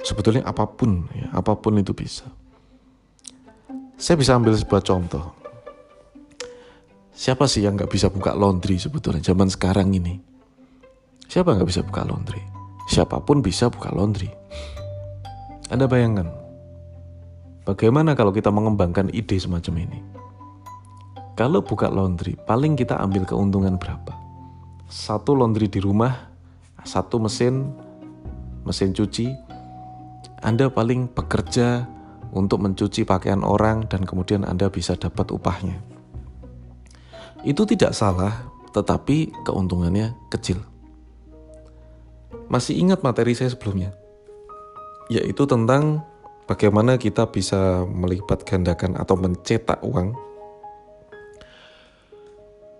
[0.00, 2.28] Sebetulnya apa pun, ya, apa pun itu bisa.
[4.00, 5.32] Saya bisa ambil sebuah contoh.
[7.14, 10.18] Siapa sih yang nggak bisa buka laundry sebetulnya zaman sekarang ini?
[11.28, 12.42] Siapa nggak bisa buka laundry?
[12.84, 14.28] Siapa pun bisa buka laundry.
[15.72, 16.28] Anda bayangkan,
[17.64, 20.13] bagaimana kalau kita mengembangkan ide semacam ini?
[21.34, 24.14] Kalau buka laundry, paling kita ambil keuntungan berapa?
[24.86, 26.30] Satu laundry di rumah,
[26.86, 27.74] satu mesin,
[28.62, 29.34] mesin cuci,
[30.46, 31.90] Anda paling bekerja
[32.30, 35.82] untuk mencuci pakaian orang dan kemudian Anda bisa dapat upahnya.
[37.42, 40.62] Itu tidak salah, tetapi keuntungannya kecil.
[42.46, 43.90] Masih ingat materi saya sebelumnya?
[45.10, 46.06] Yaitu tentang
[46.46, 50.14] bagaimana kita bisa melipat gandakan atau mencetak uang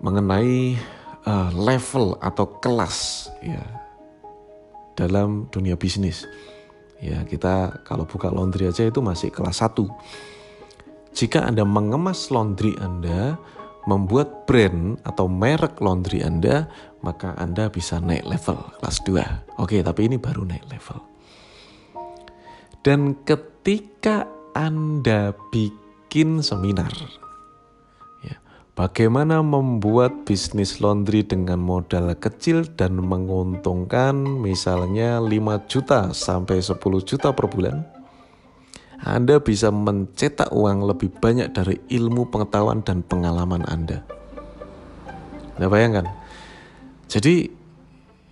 [0.01, 0.79] mengenai
[1.27, 3.63] uh, level atau kelas ya
[4.95, 6.25] dalam dunia bisnis.
[7.03, 9.77] Ya, kita kalau buka laundry aja itu masih kelas 1.
[11.15, 13.37] Jika Anda mengemas laundry Anda,
[13.85, 16.71] membuat brand atau merek laundry Anda,
[17.05, 19.61] maka Anda bisa naik level kelas 2.
[19.61, 20.99] Oke, tapi ini baru naik level.
[22.81, 24.25] Dan ketika
[24.57, 26.93] Anda bikin seminar,
[28.75, 37.31] bagaimana membuat bisnis laundry dengan modal kecil dan menguntungkan misalnya 5 juta sampai 10 juta
[37.35, 37.87] per bulan,
[39.05, 44.01] anda bisa mencetak uang lebih banyak dari ilmu pengetahuan dan pengalaman Anda.
[45.61, 46.09] Nah bayangkan,
[47.05, 47.47] jadi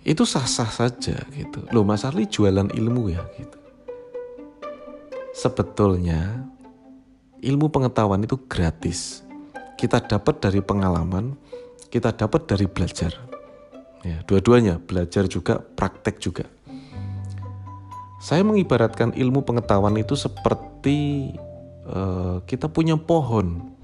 [0.03, 1.63] itu sah-sah saja gitu.
[1.71, 3.57] Loh Mas Arli jualan ilmu ya gitu.
[5.31, 6.43] Sebetulnya
[7.39, 9.22] ilmu pengetahuan itu gratis.
[9.79, 11.35] Kita dapat dari pengalaman,
[11.89, 13.11] kita dapat dari belajar.
[14.03, 16.45] Ya, dua-duanya, belajar juga, praktek juga.
[18.23, 21.31] Saya mengibaratkan ilmu pengetahuan itu seperti
[21.87, 23.75] uh, kita punya pohon.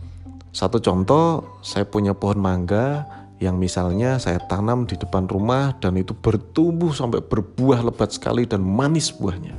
[0.56, 3.04] Satu contoh, saya punya pohon mangga
[3.39, 8.60] yang misalnya saya tanam di depan rumah dan itu bertumbuh sampai berbuah lebat sekali dan
[8.60, 9.56] manis buahnya.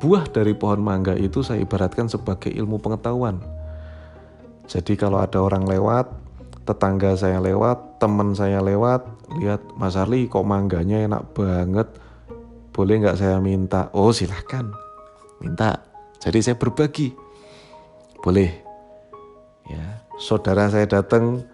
[0.00, 3.57] Buah dari pohon mangga itu saya ibaratkan sebagai ilmu pengetahuan.
[4.68, 6.12] Jadi kalau ada orang lewat,
[6.68, 9.00] tetangga saya lewat, teman saya lewat,
[9.40, 11.88] lihat Mas Arli kok mangganya enak banget,
[12.76, 13.88] boleh nggak saya minta?
[13.96, 14.68] Oh silahkan,
[15.40, 15.80] minta.
[16.20, 17.16] Jadi saya berbagi.
[18.20, 18.52] Boleh.
[19.72, 21.48] Ya, saudara saya datang,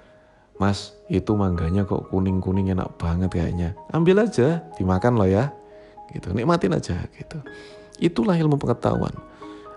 [0.59, 3.79] Mas itu mangganya kok kuning-kuning enak banget kayaknya.
[3.94, 5.55] Ambil aja, dimakan loh ya.
[6.11, 7.38] Gitu, nikmatin aja gitu.
[8.03, 9.14] Itulah ilmu pengetahuan.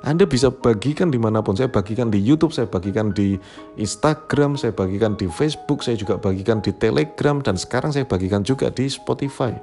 [0.06, 1.58] Anda bisa bagikan di mana pun.
[1.58, 3.38] Saya bagikan di YouTube, saya bagikan di
[3.82, 8.70] Instagram, saya bagikan di Facebook, saya juga bagikan di Telegram, dan sekarang saya bagikan juga
[8.70, 9.58] di Spotify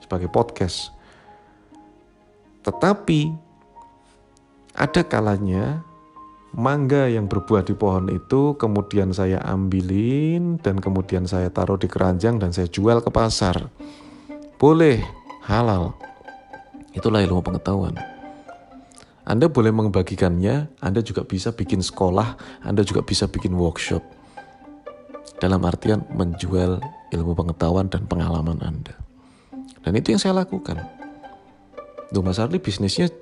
[0.00, 0.96] sebagai podcast.
[2.64, 3.20] Tetapi
[4.78, 5.84] ada kalanya
[6.56, 12.40] mangga yang berbuah di pohon itu kemudian saya ambilin dan kemudian saya taruh di keranjang
[12.40, 13.68] dan saya jual ke pasar.
[14.56, 15.04] Boleh,
[15.44, 15.94] halal.
[16.96, 18.17] Itulah ilmu pengetahuan.
[19.28, 24.00] Anda boleh membagikannya, Anda juga bisa bikin sekolah, Anda juga bisa bikin workshop.
[25.36, 26.80] Dalam artian menjual
[27.12, 28.96] ilmu pengetahuan dan pengalaman Anda.
[29.84, 30.80] Dan itu yang saya lakukan.
[32.08, 33.12] Tuh Mas Arli bisnisnya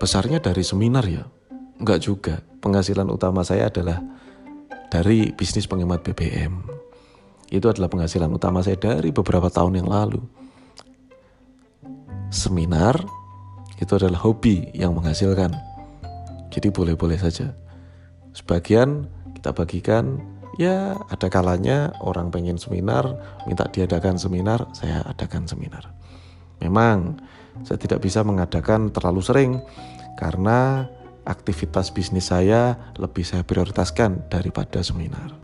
[0.00, 1.28] besarnya dari seminar ya?
[1.76, 2.40] Enggak juga.
[2.64, 4.00] Penghasilan utama saya adalah
[4.88, 6.64] dari bisnis penghemat BBM.
[7.52, 10.24] Itu adalah penghasilan utama saya dari beberapa tahun yang lalu.
[12.32, 13.25] Seminar
[13.76, 15.52] itu adalah hobi yang menghasilkan.
[16.48, 17.52] Jadi boleh-boleh saja.
[18.32, 20.20] Sebagian kita bagikan,
[20.56, 25.92] ya ada kalanya orang pengen seminar, minta diadakan seminar, saya adakan seminar.
[26.60, 27.20] Memang
[27.64, 29.52] saya tidak bisa mengadakan terlalu sering
[30.16, 30.88] karena
[31.28, 35.36] aktivitas bisnis saya lebih saya prioritaskan daripada seminar.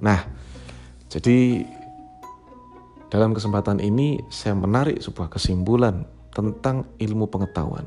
[0.00, 0.24] Nah,
[1.12, 1.66] jadi
[3.10, 7.86] dalam kesempatan ini saya menarik sebuah kesimpulan tentang ilmu pengetahuan,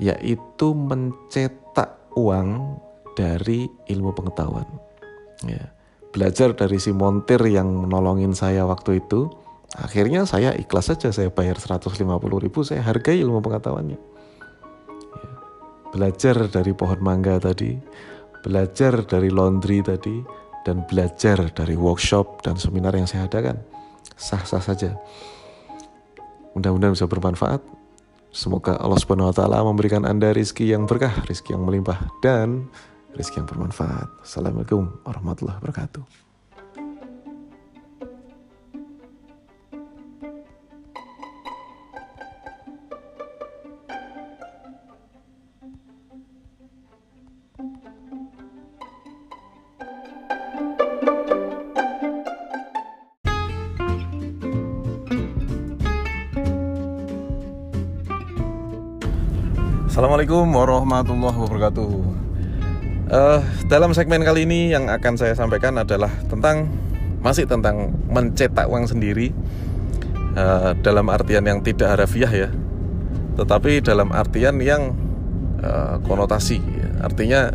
[0.00, 2.80] yaitu mencetak uang
[3.18, 4.66] dari ilmu pengetahuan.
[5.46, 5.74] Ya,
[6.14, 9.30] belajar dari si montir yang menolongin saya waktu itu,
[9.74, 11.98] akhirnya saya ikhlas saja saya bayar 150
[12.38, 13.98] ribu, saya hargai ilmu pengetahuannya.
[15.18, 15.30] Ya,
[15.94, 17.78] belajar dari pohon mangga tadi,
[18.42, 20.22] belajar dari laundry tadi,
[20.66, 23.62] dan belajar dari workshop dan seminar yang saya adakan.
[24.18, 24.98] Sah-sah saja.
[26.58, 27.62] Mudah-mudahan bisa bermanfaat.
[28.34, 32.68] Semoga Allah Subhanahu wa taala memberikan Anda rizki yang berkah, rizki yang melimpah dan
[33.14, 34.10] rizki yang bermanfaat.
[34.20, 36.27] Assalamualaikum warahmatullahi wabarakatuh.
[60.18, 61.90] Assalamualaikum warahmatullahi wabarakatuh.
[63.06, 63.38] Uh,
[63.70, 66.66] dalam segmen kali ini yang akan saya sampaikan adalah tentang
[67.22, 69.30] masih tentang mencetak uang sendiri
[70.34, 72.50] uh, dalam artian yang tidak harafiah ya,
[73.38, 74.90] tetapi dalam artian yang
[75.62, 76.58] uh, konotasi.
[76.98, 77.54] Artinya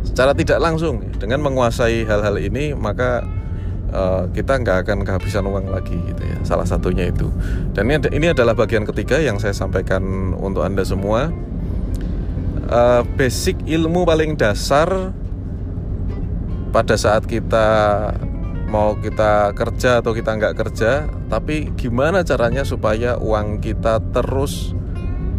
[0.00, 3.20] secara tidak langsung dengan menguasai hal-hal ini maka
[3.92, 6.40] uh, kita nggak akan kehabisan uang lagi gitu ya.
[6.40, 7.28] Salah satunya itu.
[7.76, 11.28] Dan ini, ini adalah bagian ketiga yang saya sampaikan untuk anda semua
[12.70, 15.14] uh, basic ilmu paling dasar
[16.74, 17.66] pada saat kita
[18.66, 24.74] mau kita kerja atau kita nggak kerja tapi gimana caranya supaya uang kita terus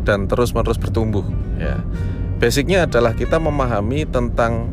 [0.08, 1.28] dan terus menerus bertumbuh
[1.60, 1.84] ya.
[2.38, 4.70] Basicnya adalah kita memahami tentang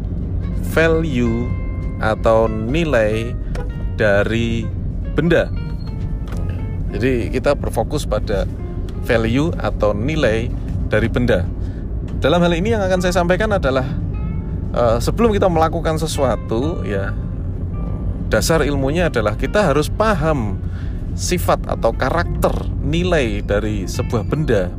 [0.77, 1.49] value
[1.97, 3.33] atau nilai
[3.97, 4.69] dari
[5.17, 5.49] benda.
[6.93, 8.45] Jadi kita berfokus pada
[9.09, 10.53] value atau nilai
[10.93, 11.49] dari benda
[12.25, 13.85] dalam hal ini yang akan saya sampaikan adalah
[14.73, 17.13] uh, sebelum kita melakukan sesuatu ya
[18.33, 20.57] dasar ilmunya adalah kita harus paham
[21.13, 24.73] sifat atau karakter nilai dari sebuah benda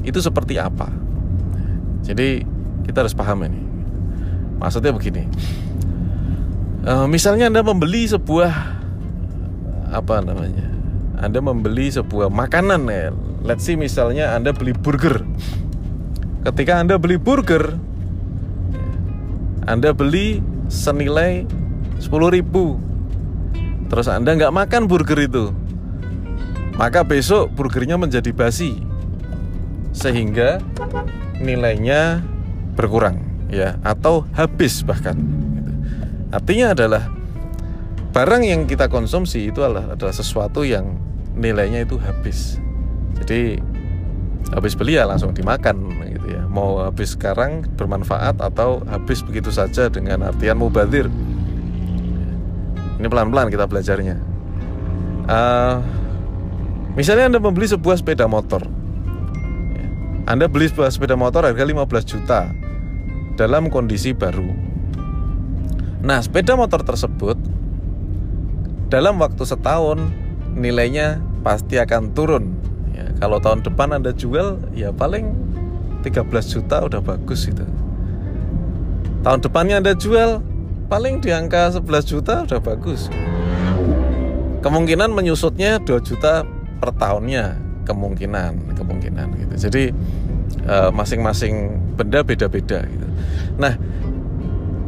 [0.00, 0.88] itu seperti apa.
[2.00, 2.48] Jadi
[2.88, 3.60] kita harus paham ini.
[4.56, 5.28] Maksudnya begini.
[6.88, 8.52] Uh, misalnya Anda membeli sebuah
[9.92, 10.64] apa namanya?
[11.20, 13.12] Anda membeli sebuah makanan ya.
[13.44, 15.20] Let's see misalnya Anda beli burger
[16.46, 17.76] ketika Anda beli burger
[19.68, 21.44] Anda beli senilai
[22.00, 22.80] 10 ribu.
[23.92, 25.52] Terus Anda nggak makan burger itu.
[26.80, 28.80] Maka besok burgernya menjadi basi
[29.92, 30.62] sehingga
[31.42, 32.24] nilainya
[32.72, 33.20] berkurang
[33.52, 35.18] ya atau habis bahkan.
[36.32, 37.10] Artinya adalah
[38.14, 40.96] barang yang kita konsumsi itu adalah, adalah sesuatu yang
[41.36, 42.56] nilainya itu habis.
[43.20, 43.60] Jadi
[44.54, 45.99] habis beli ya langsung dimakan
[46.50, 51.06] mau habis sekarang bermanfaat atau habis begitu saja dengan artian mubadir
[53.00, 54.20] ini pelan-pelan kita belajarnya.
[55.24, 55.80] Uh,
[56.92, 58.60] misalnya anda membeli sebuah sepeda motor.
[60.28, 62.52] Anda beli sebuah sepeda motor harga 15 juta
[63.40, 64.52] dalam kondisi baru.
[66.04, 67.40] Nah sepeda motor tersebut
[68.92, 69.96] dalam waktu setahun
[70.52, 72.52] nilainya pasti akan turun.
[72.92, 75.49] Ya, kalau tahun depan anda jual ya paling
[76.00, 77.64] 13 juta udah bagus gitu.
[79.20, 80.40] Tahun depannya anda jual
[80.88, 83.12] paling di angka 11 juta udah bagus.
[84.64, 86.44] Kemungkinan menyusutnya 2 juta
[86.80, 87.56] per tahunnya.
[87.84, 89.54] Kemungkinan kemungkinan gitu.
[89.68, 89.84] Jadi
[90.64, 93.06] eh, masing-masing uh, benda beda-beda gitu.
[93.58, 93.74] Nah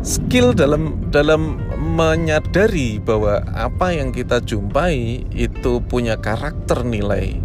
[0.02, 7.38] skill dalam dalam menyadari bahwa apa yang kita jumpai itu punya karakter nilai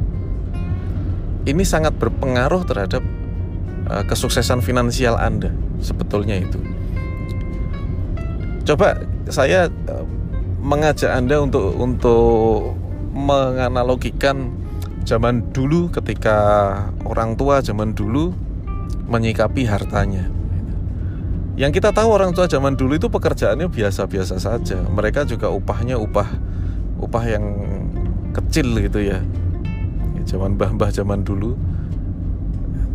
[1.48, 3.00] ini sangat berpengaruh terhadap
[3.88, 6.60] uh, kesuksesan finansial Anda sebetulnya itu
[8.68, 10.06] coba saya uh,
[10.62, 12.76] mengajak Anda untuk untuk
[13.16, 14.54] menganalogikan
[15.08, 16.38] zaman dulu ketika
[17.08, 18.36] orang tua zaman dulu
[19.08, 20.28] menyikapi hartanya
[21.58, 24.78] yang kita tahu orang tua zaman dulu itu pekerjaannya biasa-biasa saja.
[24.78, 26.30] Mereka juga upahnya upah
[27.02, 27.46] upah yang
[28.30, 29.26] kecil gitu ya.
[30.30, 31.58] Zaman mbah-mbah zaman dulu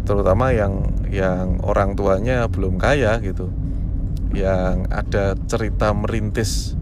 [0.03, 3.51] terutama yang yang orang tuanya belum kaya gitu.
[4.33, 6.75] Yang ada cerita merintis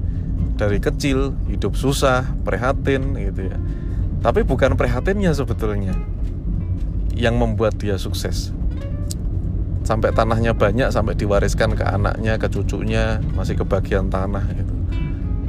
[0.55, 3.59] dari kecil, hidup susah, prihatin gitu ya.
[4.21, 5.97] Tapi bukan prihatinnya sebetulnya
[7.17, 8.53] yang membuat dia sukses
[9.85, 14.75] sampai tanahnya banyak sampai diwariskan ke anaknya ke cucunya masih kebagian tanah gitu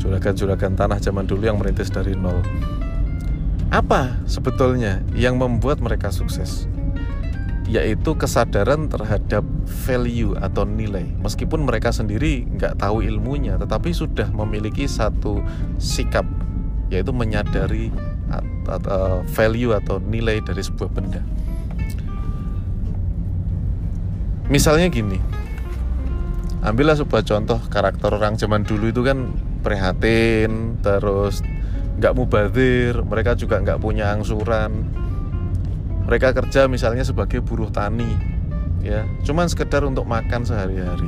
[0.02, 2.40] juragan-juragan tanah zaman dulu yang merintis dari nol
[3.72, 6.66] apa sebetulnya yang membuat mereka sukses
[7.70, 9.46] yaitu kesadaran terhadap
[9.86, 11.06] value atau nilai.
[11.22, 15.40] Meskipun mereka sendiri nggak tahu ilmunya tetapi sudah memiliki satu
[15.78, 16.26] sikap
[16.92, 17.94] yaitu menyadari
[19.36, 21.22] value atau nilai dari sebuah benda.
[24.52, 25.20] Misalnya gini
[26.62, 29.34] ambillah sebuah contoh karakter orang zaman dulu itu kan
[29.66, 31.42] prihatin terus
[31.98, 34.86] nggak mubazir mereka juga nggak punya angsuran
[36.12, 38.12] mereka kerja misalnya sebagai buruh tani
[38.84, 39.08] ya.
[39.24, 41.08] Cuman sekedar untuk makan sehari-hari.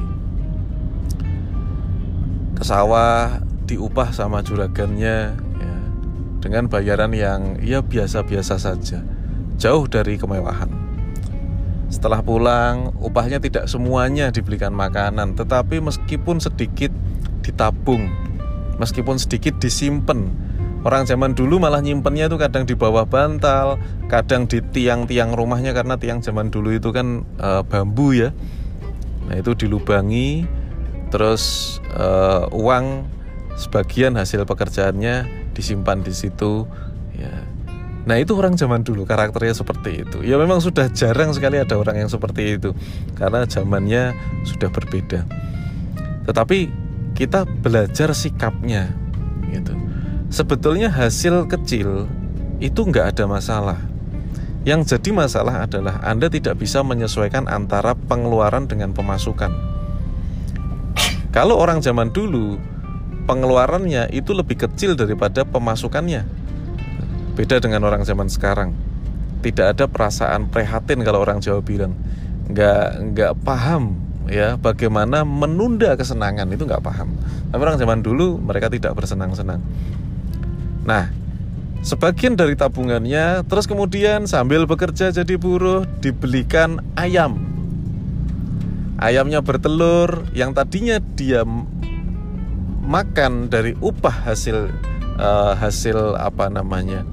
[2.56, 5.78] Ke sawah diupah sama juragannya ya,
[6.40, 9.04] dengan bayaran yang ya biasa-biasa saja.
[9.60, 10.72] Jauh dari kemewahan.
[11.92, 16.96] Setelah pulang, upahnya tidak semuanya dibelikan makanan, tetapi meskipun sedikit
[17.44, 18.08] ditabung,
[18.80, 20.32] meskipun sedikit disimpan.
[20.84, 23.80] Orang zaman dulu malah nyimpennya itu kadang di bawah bantal,
[24.12, 28.36] kadang di tiang-tiang rumahnya karena tiang zaman dulu itu kan e, bambu ya.
[29.32, 30.44] Nah, itu dilubangi
[31.08, 32.08] terus e,
[32.52, 33.08] uang
[33.56, 36.66] sebagian hasil pekerjaannya disimpan di situ
[37.14, 37.54] ya
[38.04, 42.04] Nah itu orang zaman dulu karakternya seperti itu Ya memang sudah jarang sekali ada orang
[42.04, 42.76] yang seperti itu
[43.16, 44.12] Karena zamannya
[44.44, 45.24] sudah berbeda
[46.28, 46.68] Tetapi
[47.16, 48.92] kita belajar sikapnya
[49.54, 49.72] gitu.
[50.34, 52.10] Sebetulnya hasil kecil
[52.58, 53.78] itu nggak ada masalah
[54.66, 59.54] Yang jadi masalah adalah Anda tidak bisa menyesuaikan antara pengeluaran dengan pemasukan
[61.30, 62.58] Kalau orang zaman dulu
[63.30, 66.44] Pengeluarannya itu lebih kecil daripada pemasukannya
[67.34, 68.78] Beda dengan orang zaman sekarang.
[69.42, 71.98] Tidak ada perasaan prihatin kalau orang Jawa bilang.
[72.46, 77.18] Nggak, nggak paham ya bagaimana menunda kesenangan itu nggak paham.
[77.50, 79.66] Tapi orang zaman dulu mereka tidak bersenang-senang.
[80.84, 81.12] Nah,
[81.80, 87.40] sebagian dari tabungannya terus kemudian sambil bekerja jadi buruh dibelikan ayam.
[89.00, 91.44] Ayamnya bertelur yang tadinya dia
[92.84, 94.72] makan dari upah hasil
[95.18, 97.08] uh, hasil apa namanya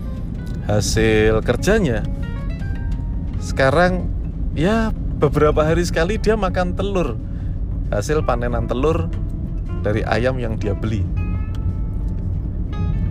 [0.66, 2.02] hasil kerjanya
[3.40, 4.10] sekarang
[4.54, 7.16] ya beberapa hari sekali dia makan telur
[7.90, 9.08] hasil panenan telur
[9.80, 11.02] dari ayam yang dia beli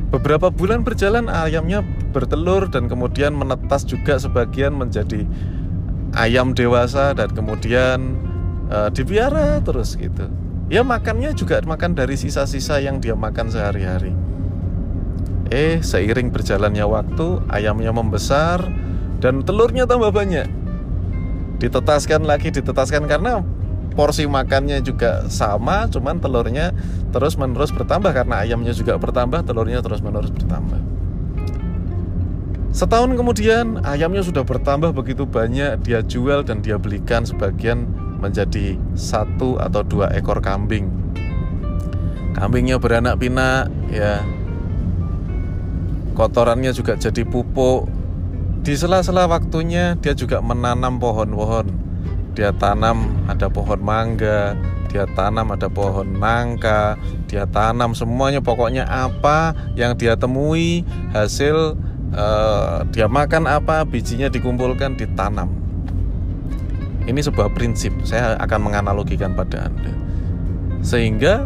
[0.09, 5.25] beberapa bulan berjalan ayamnya bertelur dan kemudian menetas juga sebagian menjadi
[6.17, 8.17] ayam dewasa dan kemudian
[8.73, 10.25] uh, dipiara terus gitu
[10.73, 14.13] ya makannya juga makan dari sisa-sisa yang dia makan sehari-hari
[15.49, 18.61] Eh, seiring berjalannya waktu, ayamnya membesar
[19.17, 20.45] dan telurnya tambah banyak.
[21.57, 23.41] Ditetaskan lagi, ditetaskan karena
[23.99, 26.71] porsi makannya juga sama, cuman telurnya
[27.11, 30.79] terus-menerus bertambah karena ayamnya juga bertambah, telurnya terus-menerus bertambah.
[32.71, 37.91] Setahun kemudian, ayamnya sudah bertambah begitu banyak, dia jual dan dia belikan sebagian
[38.23, 40.87] menjadi satu atau dua ekor kambing.
[42.39, 44.23] Kambingnya beranak pinak, ya
[46.15, 47.91] kotorannya juga jadi pupuk
[48.63, 51.78] di sela-sela waktunya dia juga menanam pohon-pohon
[52.39, 54.55] dia tanam ada pohon mangga
[54.89, 56.97] dia tanam ada pohon nangka
[57.29, 58.41] dia tanam semuanya.
[58.41, 60.81] Pokoknya apa yang dia temui
[61.13, 61.77] hasil
[62.11, 65.53] uh, dia makan apa bijinya dikumpulkan ditanam.
[67.05, 67.93] Ini sebuah prinsip.
[68.01, 69.93] Saya akan menganalogikan pada anda.
[70.81, 71.45] Sehingga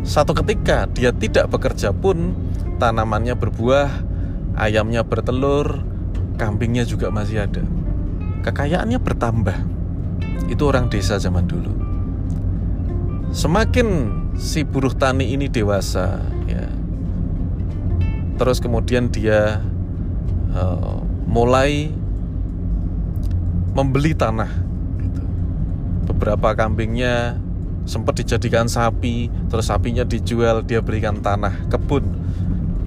[0.00, 2.32] satu ketika dia tidak bekerja pun
[2.80, 3.88] tanamannya berbuah
[4.56, 5.84] ayamnya bertelur
[6.40, 7.64] kambingnya juga masih ada.
[8.48, 9.77] Kekayaannya bertambah
[10.48, 11.72] itu orang desa zaman dulu
[13.30, 16.64] semakin si buruh tani ini dewasa ya
[18.40, 19.60] terus kemudian dia
[20.54, 20.98] uh,
[21.28, 21.92] mulai
[23.76, 24.50] membeli tanah
[24.98, 25.22] gitu.
[26.08, 27.36] beberapa kambingnya
[27.84, 32.04] sempat dijadikan sapi terus sapinya dijual dia berikan tanah kebun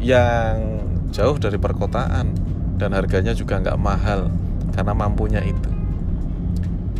[0.01, 0.81] yang
[1.13, 2.33] jauh dari perkotaan
[2.81, 4.33] dan harganya juga nggak mahal
[4.73, 5.80] karena mampunya itu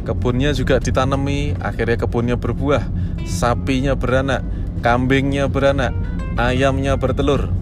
[0.03, 2.83] kebunnya juga ditanami akhirnya kebunnya berbuah.
[3.25, 4.41] Sapinya beranak
[4.81, 5.93] kambingnya beranak
[6.35, 7.53] ayamnya bertelur.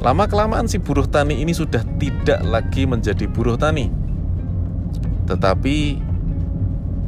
[0.00, 3.88] Lama kelamaan si buruh tani ini sudah tidak lagi menjadi buruh tani.
[5.26, 5.76] Tetapi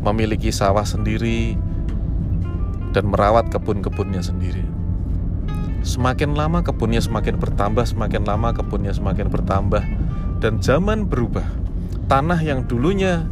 [0.02, 1.54] memiliki sawah sendiri
[2.96, 4.64] dan merawat kebun-kebunnya sendiri.
[5.84, 9.82] Semakin lama kebunnya semakin bertambah semakin lama kebunnya semakin bertambah
[10.42, 11.46] dan zaman berubah.
[12.08, 13.28] Tanah yang dulunya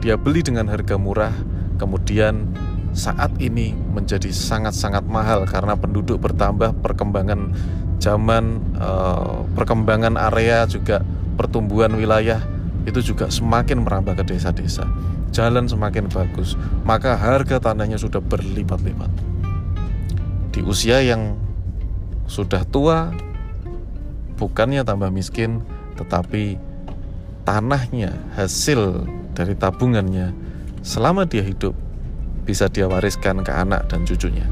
[0.00, 1.32] dia beli dengan harga murah,
[1.80, 2.52] kemudian
[2.96, 7.52] saat ini menjadi sangat-sangat mahal karena penduduk bertambah, perkembangan
[8.00, 11.04] zaman, eh, perkembangan area juga
[11.36, 12.40] pertumbuhan wilayah
[12.88, 14.88] itu juga semakin merambah ke desa-desa.
[15.34, 19.10] Jalan semakin bagus, maka harga tanahnya sudah berlipat-lipat.
[20.54, 21.36] Di usia yang
[22.24, 23.12] sudah tua,
[24.40, 25.60] bukannya tambah miskin,
[26.00, 26.56] tetapi
[27.46, 30.34] tanahnya hasil dari tabungannya
[30.82, 31.72] selama dia hidup
[32.42, 34.44] bisa dia wariskan ke anak dan cucunya.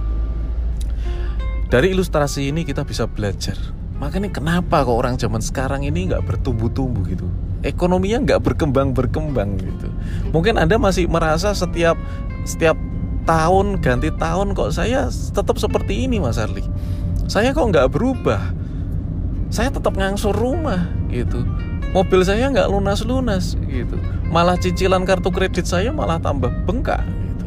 [1.68, 3.58] Dari ilustrasi ini kita bisa belajar.
[3.98, 7.26] Makanya kenapa kok orang zaman sekarang ini nggak bertumbuh-tumbuh gitu?
[7.66, 9.88] Ekonominya nggak berkembang-berkembang gitu.
[10.30, 11.98] Mungkin Anda masih merasa setiap
[12.46, 12.78] setiap
[13.24, 16.62] tahun ganti tahun kok saya tetap seperti ini Mas Arli.
[17.26, 18.54] Saya kok nggak berubah.
[19.50, 21.46] Saya tetap ngangsur rumah gitu
[21.94, 23.94] mobil saya nggak lunas-lunas gitu.
[24.34, 27.46] Malah cicilan kartu kredit saya malah tambah bengkak gitu.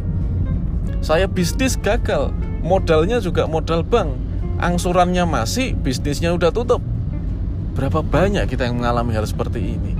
[1.04, 2.32] Saya bisnis gagal
[2.64, 4.16] modalnya juga modal bank.
[4.58, 6.82] Angsurannya masih bisnisnya udah tutup.
[7.78, 9.94] Berapa banyak kita yang mengalami hal seperti ini?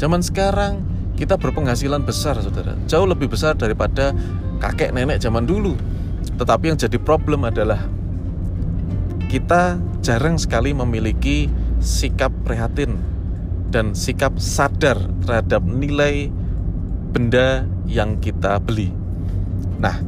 [0.00, 0.80] Zaman sekarang
[1.20, 2.72] kita berpenghasilan besar saudara.
[2.88, 4.16] Jauh lebih besar daripada
[4.62, 5.76] kakek nenek zaman dulu.
[6.40, 7.84] Tetapi yang jadi problem adalah
[9.28, 11.52] kita jarang sekali memiliki
[11.84, 12.96] sikap prihatin
[13.70, 16.28] dan sikap sadar terhadap nilai
[17.10, 18.90] benda yang kita beli.
[19.78, 19.98] Nah,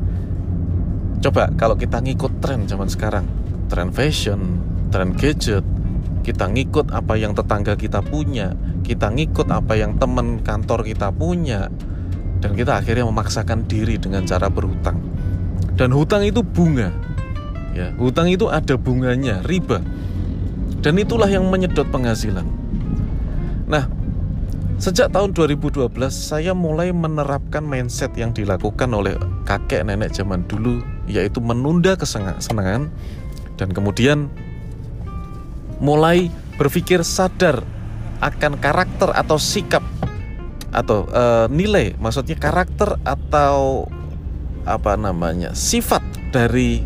[1.23, 3.27] coba kalau kita ngikut tren zaman sekarang,
[3.71, 4.59] tren fashion,
[4.91, 5.63] tren gadget,
[6.23, 8.55] kita ngikut apa yang tetangga kita punya,
[8.87, 11.71] kita ngikut apa yang teman kantor kita punya,
[12.43, 14.99] dan kita akhirnya memaksakan diri dengan cara berhutang.
[15.79, 16.91] Dan hutang itu bunga,
[17.75, 19.83] ya, hutang itu ada bunganya, riba,
[20.83, 22.62] dan itulah yang menyedot penghasilan.
[23.73, 23.89] Nah,
[24.77, 29.17] sejak tahun 2012 saya mulai menerapkan mindset yang dilakukan oleh
[29.49, 32.93] kakek nenek zaman dulu yaitu menunda kesenangan
[33.57, 34.29] dan kemudian
[35.81, 36.29] mulai
[36.61, 37.65] berpikir sadar
[38.21, 39.81] akan karakter atau sikap
[40.69, 43.89] atau e, nilai maksudnya karakter atau
[44.69, 46.85] apa namanya sifat dari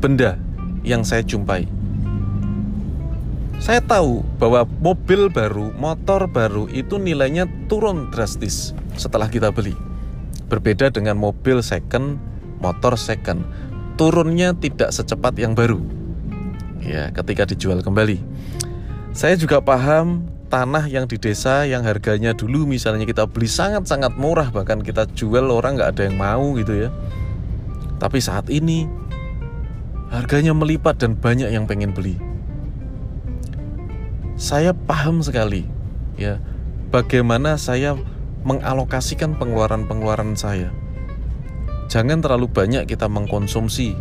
[0.00, 0.40] benda
[0.82, 1.77] yang saya jumpai
[3.58, 9.74] saya tahu bahwa mobil baru, motor baru itu nilainya turun drastis setelah kita beli.
[10.46, 12.22] Berbeda dengan mobil second,
[12.62, 13.42] motor second,
[13.98, 15.82] turunnya tidak secepat yang baru.
[16.78, 18.22] Ya, ketika dijual kembali.
[19.10, 24.48] Saya juga paham tanah yang di desa yang harganya dulu misalnya kita beli sangat-sangat murah
[24.54, 26.94] bahkan kita jual orang nggak ada yang mau gitu ya.
[27.98, 28.86] Tapi saat ini
[30.14, 32.27] harganya melipat dan banyak yang pengen beli
[34.38, 35.66] saya paham sekali
[36.14, 36.38] ya
[36.94, 37.98] bagaimana saya
[38.46, 40.70] mengalokasikan pengeluaran-pengeluaran saya.
[41.90, 43.98] Jangan terlalu banyak kita mengkonsumsi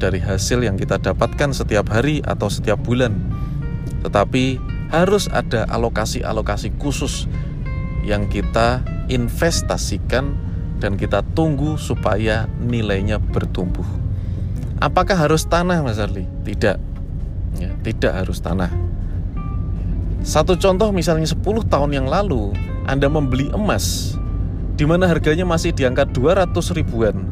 [0.00, 3.20] dari hasil yang kita dapatkan setiap hari atau setiap bulan.
[4.00, 4.56] Tetapi
[4.88, 7.28] harus ada alokasi-alokasi khusus
[8.00, 8.80] yang kita
[9.12, 10.38] investasikan
[10.80, 13.86] dan kita tunggu supaya nilainya bertumbuh.
[14.80, 16.24] Apakah harus tanah Mas Arli?
[16.46, 16.78] Tidak.
[17.56, 18.85] Ya, tidak harus tanah
[20.26, 21.38] satu contoh misalnya 10
[21.70, 22.50] tahun yang lalu
[22.90, 24.18] Anda membeli emas
[24.74, 27.30] di mana harganya masih di angka 200 ribuan.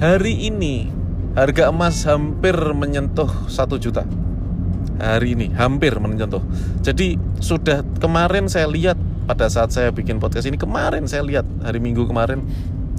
[0.00, 0.88] Hari ini
[1.36, 4.08] harga emas hampir menyentuh 1 juta.
[4.96, 6.40] hari ini hampir menyentuh
[6.80, 8.96] jadi sudah kemarin saya lihat
[9.28, 12.40] pada saat saya bikin podcast ini kemarin saya lihat hari minggu kemarin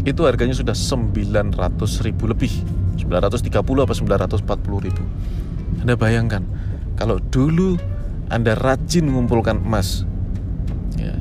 [0.05, 1.57] itu harganya sudah 900
[2.05, 2.53] ribu lebih
[3.01, 5.03] 930 apa 940 ribu
[5.81, 6.45] Anda bayangkan
[7.01, 7.81] kalau dulu
[8.27, 10.03] Anda rajin mengumpulkan emas.
[10.99, 11.15] Ya,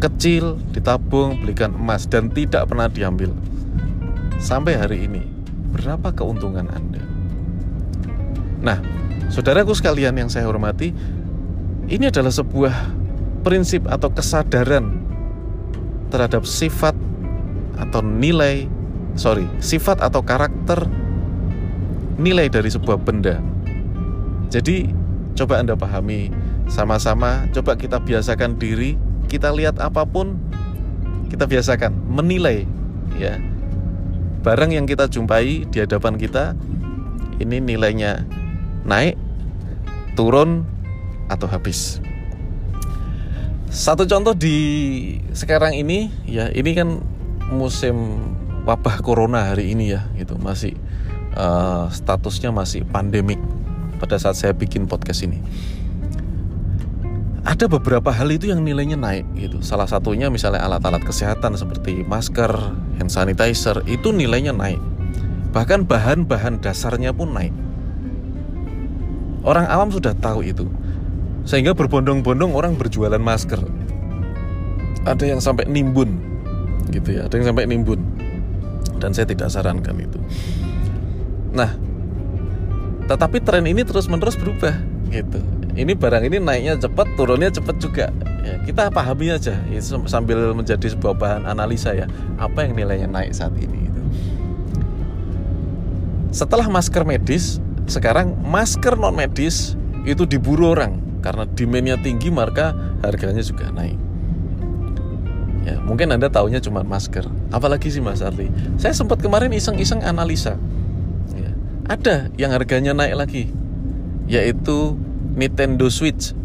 [0.00, 3.32] kecil ditabung belikan emas dan tidak pernah diambil.
[4.38, 5.22] Sampai hari ini
[5.74, 7.02] berapa keuntungan Anda?
[8.58, 8.78] Nah
[9.28, 10.88] Saudaraku sekalian yang saya hormati,
[11.88, 12.72] ini adalah sebuah
[13.44, 15.04] prinsip atau kesadaran
[16.08, 16.96] terhadap sifat
[17.76, 18.64] atau nilai,
[19.20, 20.88] sorry, sifat atau karakter
[22.16, 23.36] nilai dari sebuah benda.
[24.48, 24.88] Jadi
[25.38, 26.34] coba Anda pahami
[26.66, 28.98] sama-sama, coba kita biasakan diri,
[29.30, 30.34] kita lihat apa pun,
[31.30, 32.66] kita biasakan menilai
[33.14, 33.38] ya.
[34.42, 36.58] Barang yang kita jumpai di hadapan kita
[37.38, 38.26] ini nilainya
[38.82, 39.14] naik,
[40.18, 40.66] turun,
[41.30, 42.02] atau habis.
[43.68, 44.56] Satu contoh di
[45.36, 47.04] sekarang ini ya ini kan
[47.52, 48.16] musim
[48.64, 50.72] wabah corona hari ini ya itu masih
[51.36, 53.36] uh, statusnya masih pandemik
[53.98, 55.42] pada saat saya bikin podcast ini.
[57.48, 59.64] Ada beberapa hal itu yang nilainya naik gitu.
[59.64, 62.52] Salah satunya misalnya alat-alat kesehatan seperti masker,
[63.00, 64.78] hand sanitizer itu nilainya naik.
[65.50, 67.54] Bahkan bahan-bahan dasarnya pun naik.
[69.48, 70.68] Orang awam sudah tahu itu.
[71.48, 73.64] Sehingga berbondong-bondong orang berjualan masker.
[75.08, 76.20] Ada yang sampai nimbun.
[76.92, 78.04] Gitu ya, ada yang sampai nimbun.
[79.00, 80.20] Dan saya tidak sarankan itu.
[81.56, 81.72] Nah,
[83.08, 84.76] tetapi tren ini terus-menerus berubah
[85.08, 85.40] gitu.
[85.78, 88.10] Ini barang ini naiknya cepat, turunnya cepat juga.
[88.42, 89.80] Ya, kita pahami aja ya,
[90.10, 92.10] sambil menjadi sebuah bahan analisa ya.
[92.36, 94.00] Apa yang nilainya naik saat ini gitu.
[96.34, 103.42] Setelah masker medis, sekarang masker non medis itu diburu orang karena demandnya tinggi maka harganya
[103.42, 103.98] juga naik
[105.66, 108.48] ya mungkin anda tahunya cuma masker apalagi sih mas Arli
[108.80, 110.56] saya sempat kemarin iseng-iseng analisa
[111.88, 113.44] ada yang harganya naik lagi
[114.28, 114.94] yaitu
[115.32, 116.36] Nintendo Switch.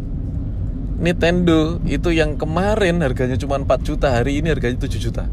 [0.96, 5.28] Nintendo itu yang kemarin harganya cuma 4 juta hari ini harganya 7 juta.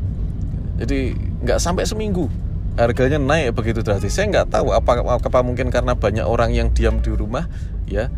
[0.75, 1.15] Jadi
[1.47, 2.27] nggak sampai seminggu
[2.75, 4.11] harganya naik begitu drastis.
[4.11, 7.47] Saya nggak tahu apa, apa mungkin karena banyak orang yang diam di rumah
[7.87, 8.11] ya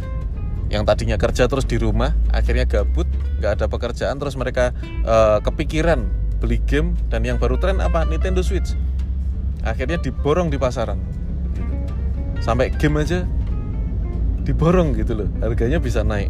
[0.74, 3.06] yang tadinya kerja terus di rumah akhirnya gabut
[3.38, 4.74] nggak ada pekerjaan terus mereka
[5.06, 6.10] uh, kepikiran
[6.42, 8.02] beli game dan yang baru tren apa?
[8.10, 8.74] Nintendo Switch.
[9.62, 11.23] Akhirnya diborong di pasaran
[12.44, 13.24] sampai game aja
[14.44, 15.30] diborong gitu loh.
[15.40, 16.30] Harganya bisa naik.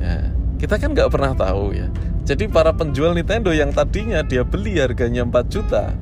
[0.00, 1.86] Ya, kita kan nggak pernah tahu ya.
[2.24, 5.92] Jadi para penjual Nintendo yang tadinya dia beli harganya 4 juta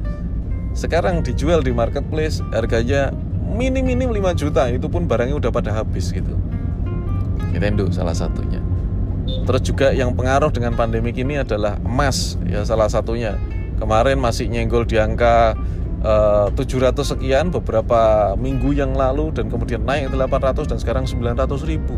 [0.70, 3.10] sekarang dijual di marketplace harganya
[3.50, 4.70] minim-minim 5 juta.
[4.70, 6.38] Itu pun barangnya udah pada habis gitu.
[7.50, 8.62] Nintendo salah satunya.
[9.26, 13.34] Terus juga yang pengaruh dengan pandemi ini adalah emas ya salah satunya.
[13.82, 15.56] Kemarin masih nyenggol di angka
[16.00, 21.96] eh, 700 sekian beberapa minggu yang lalu dan kemudian naik 800 dan sekarang 900 ribu.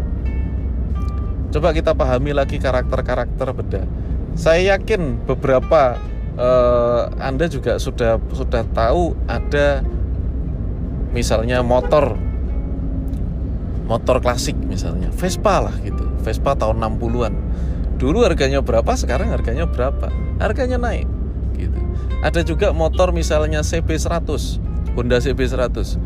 [1.52, 3.82] Coba kita pahami lagi karakter-karakter beda
[4.32, 6.00] saya yakin beberapa
[6.40, 9.84] uh, Anda juga sudah sudah tahu ada
[11.12, 12.16] misalnya motor.
[13.82, 15.12] Motor klasik misalnya.
[15.12, 16.00] Vespa lah gitu.
[16.24, 17.34] Vespa tahun 60-an
[18.02, 20.10] dulu harganya berapa sekarang harganya berapa?
[20.42, 21.06] Harganya naik
[21.66, 21.78] gitu.
[22.22, 25.96] Ada juga motor misalnya CB100 Honda CB100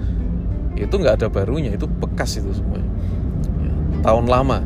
[0.76, 2.90] itu nggak ada barunya itu bekas itu semuanya.
[3.58, 3.72] Ya,
[4.04, 4.62] tahun lama.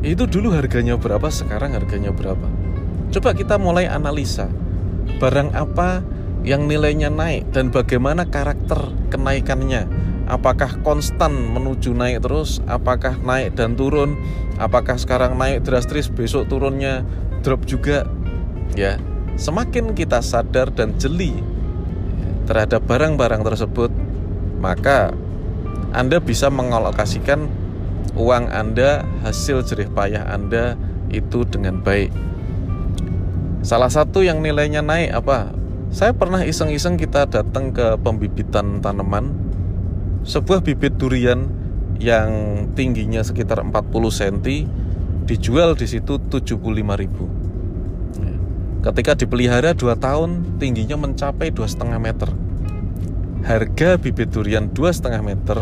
[0.00, 2.48] Itu dulu harganya berapa sekarang harganya berapa?
[3.10, 4.48] Coba kita mulai analisa
[5.20, 6.00] barang apa
[6.46, 8.78] yang nilainya naik dan bagaimana karakter
[9.12, 9.84] kenaikannya.
[10.30, 14.14] Apakah konstan menuju naik terus apakah naik dan turun
[14.62, 17.02] apakah sekarang naik drastis besok turunnya
[17.42, 18.06] drop juga
[18.78, 18.94] ya
[19.40, 21.32] semakin kita sadar dan jeli
[22.44, 23.88] terhadap barang-barang tersebut
[24.60, 25.16] maka
[25.96, 27.48] Anda bisa mengalokasikan
[28.20, 30.76] uang Anda hasil jerih payah Anda
[31.08, 32.12] itu dengan baik
[33.60, 35.52] Salah satu yang nilainya naik apa?
[35.92, 39.36] Saya pernah iseng-iseng kita datang ke pembibitan tanaman
[40.24, 41.48] Sebuah bibit durian
[42.00, 42.28] yang
[42.72, 44.36] tingginya sekitar 40 cm
[45.28, 47.39] dijual di situ 75.000.
[48.80, 52.28] Ketika dipelihara 2 tahun tingginya mencapai 2,5 meter.
[53.40, 55.58] Harga bibit durian 2,5 meter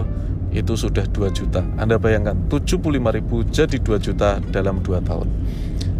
[0.55, 1.62] itu sudah 2 juta.
[1.79, 5.29] Anda bayangkan 75.000 jadi 2 juta dalam 2 tahun.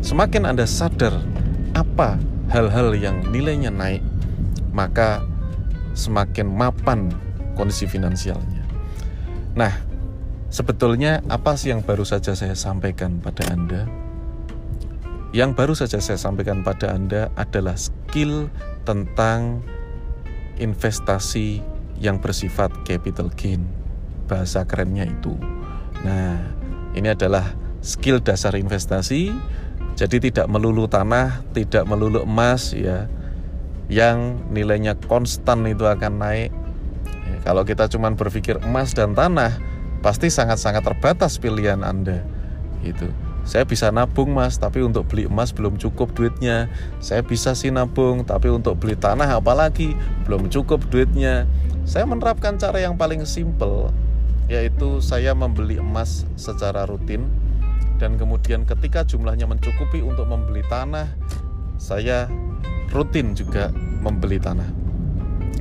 [0.03, 1.19] Semakin Anda sadar
[1.75, 2.19] apa
[2.51, 4.03] hal-hal yang nilainya naik,
[4.71, 5.23] maka
[5.95, 7.11] semakin mapan
[7.59, 8.63] kondisi finansialnya.
[9.59, 9.89] Nah,
[10.49, 13.85] Sebetulnya apa sih yang baru saja saya sampaikan pada Anda?
[15.29, 18.49] Yang baru saja saya sampaikan pada Anda adalah skill
[18.89, 19.61] tentang
[20.57, 21.61] investasi
[22.01, 23.69] yang bersifat capital gain.
[24.25, 25.37] Bahasa kerennya itu.
[26.01, 26.41] Nah,
[26.97, 27.45] ini adalah
[27.85, 29.37] skill dasar investasi.
[30.01, 33.05] Jadi tidak melulu tanah, tidak melulu emas ya.
[33.93, 36.53] Yang nilainya konstan itu akan naik.
[37.05, 39.61] Ya, kalau kita cuma berpikir emas dan tanah,
[40.01, 42.25] pasti sangat-sangat terbatas pilihan Anda.
[42.81, 43.28] Itu.
[43.49, 46.69] Saya bisa nabung mas, tapi untuk beli emas belum cukup duitnya.
[47.01, 49.97] Saya bisa sih nabung, tapi untuk beli tanah apalagi
[50.29, 51.49] belum cukup duitnya.
[51.89, 53.89] Saya menerapkan cara yang paling simple,
[54.53, 57.25] yaitu saya membeli emas secara rutin
[57.97, 61.09] dan kemudian ketika jumlahnya mencukupi untuk membeli tanah,
[61.81, 62.31] saya
[62.95, 63.75] rutin juga
[64.05, 64.69] membeli tanah.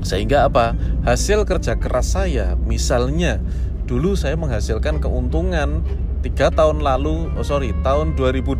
[0.05, 0.77] Sehingga apa?
[1.07, 3.41] Hasil kerja keras saya, misalnya
[3.89, 5.81] dulu saya menghasilkan keuntungan
[6.27, 8.59] tiga tahun lalu, oh sorry, tahun 2012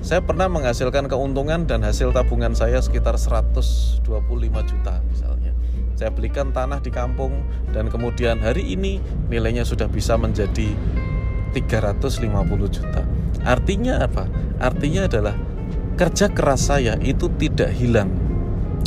[0.00, 4.08] saya pernah menghasilkan keuntungan dan hasil tabungan saya sekitar 125
[4.64, 5.52] juta misalnya.
[6.00, 7.44] Saya belikan tanah di kampung
[7.76, 10.72] dan kemudian hari ini nilainya sudah bisa menjadi
[11.52, 12.24] 350
[12.72, 13.04] juta.
[13.44, 14.24] Artinya apa?
[14.56, 15.36] Artinya adalah
[16.00, 18.08] kerja keras saya itu tidak hilang.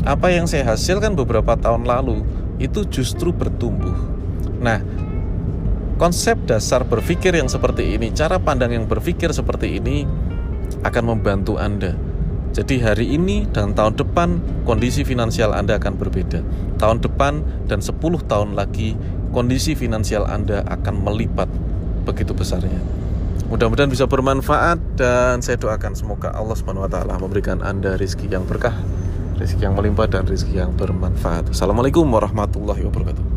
[0.10, 2.26] Apa yang saya hasilkan beberapa tahun lalu
[2.58, 3.94] itu justru bertumbuh.
[4.58, 4.82] Nah,
[5.98, 10.06] Konsep dasar berpikir yang seperti ini, cara pandang yang berpikir seperti ini
[10.86, 11.98] akan membantu Anda.
[12.54, 16.46] Jadi hari ini dan tahun depan kondisi finansial Anda akan berbeda.
[16.78, 17.98] Tahun depan dan 10
[18.30, 18.94] tahun lagi
[19.34, 21.50] kondisi finansial Anda akan melipat
[22.06, 22.78] begitu besarnya.
[23.50, 28.78] Mudah-mudahan bisa bermanfaat dan saya doakan semoga Allah SWT memberikan Anda rezeki yang berkah,
[29.42, 31.50] rezeki yang melimpah dan rezeki yang bermanfaat.
[31.58, 33.37] Assalamualaikum warahmatullahi wabarakatuh.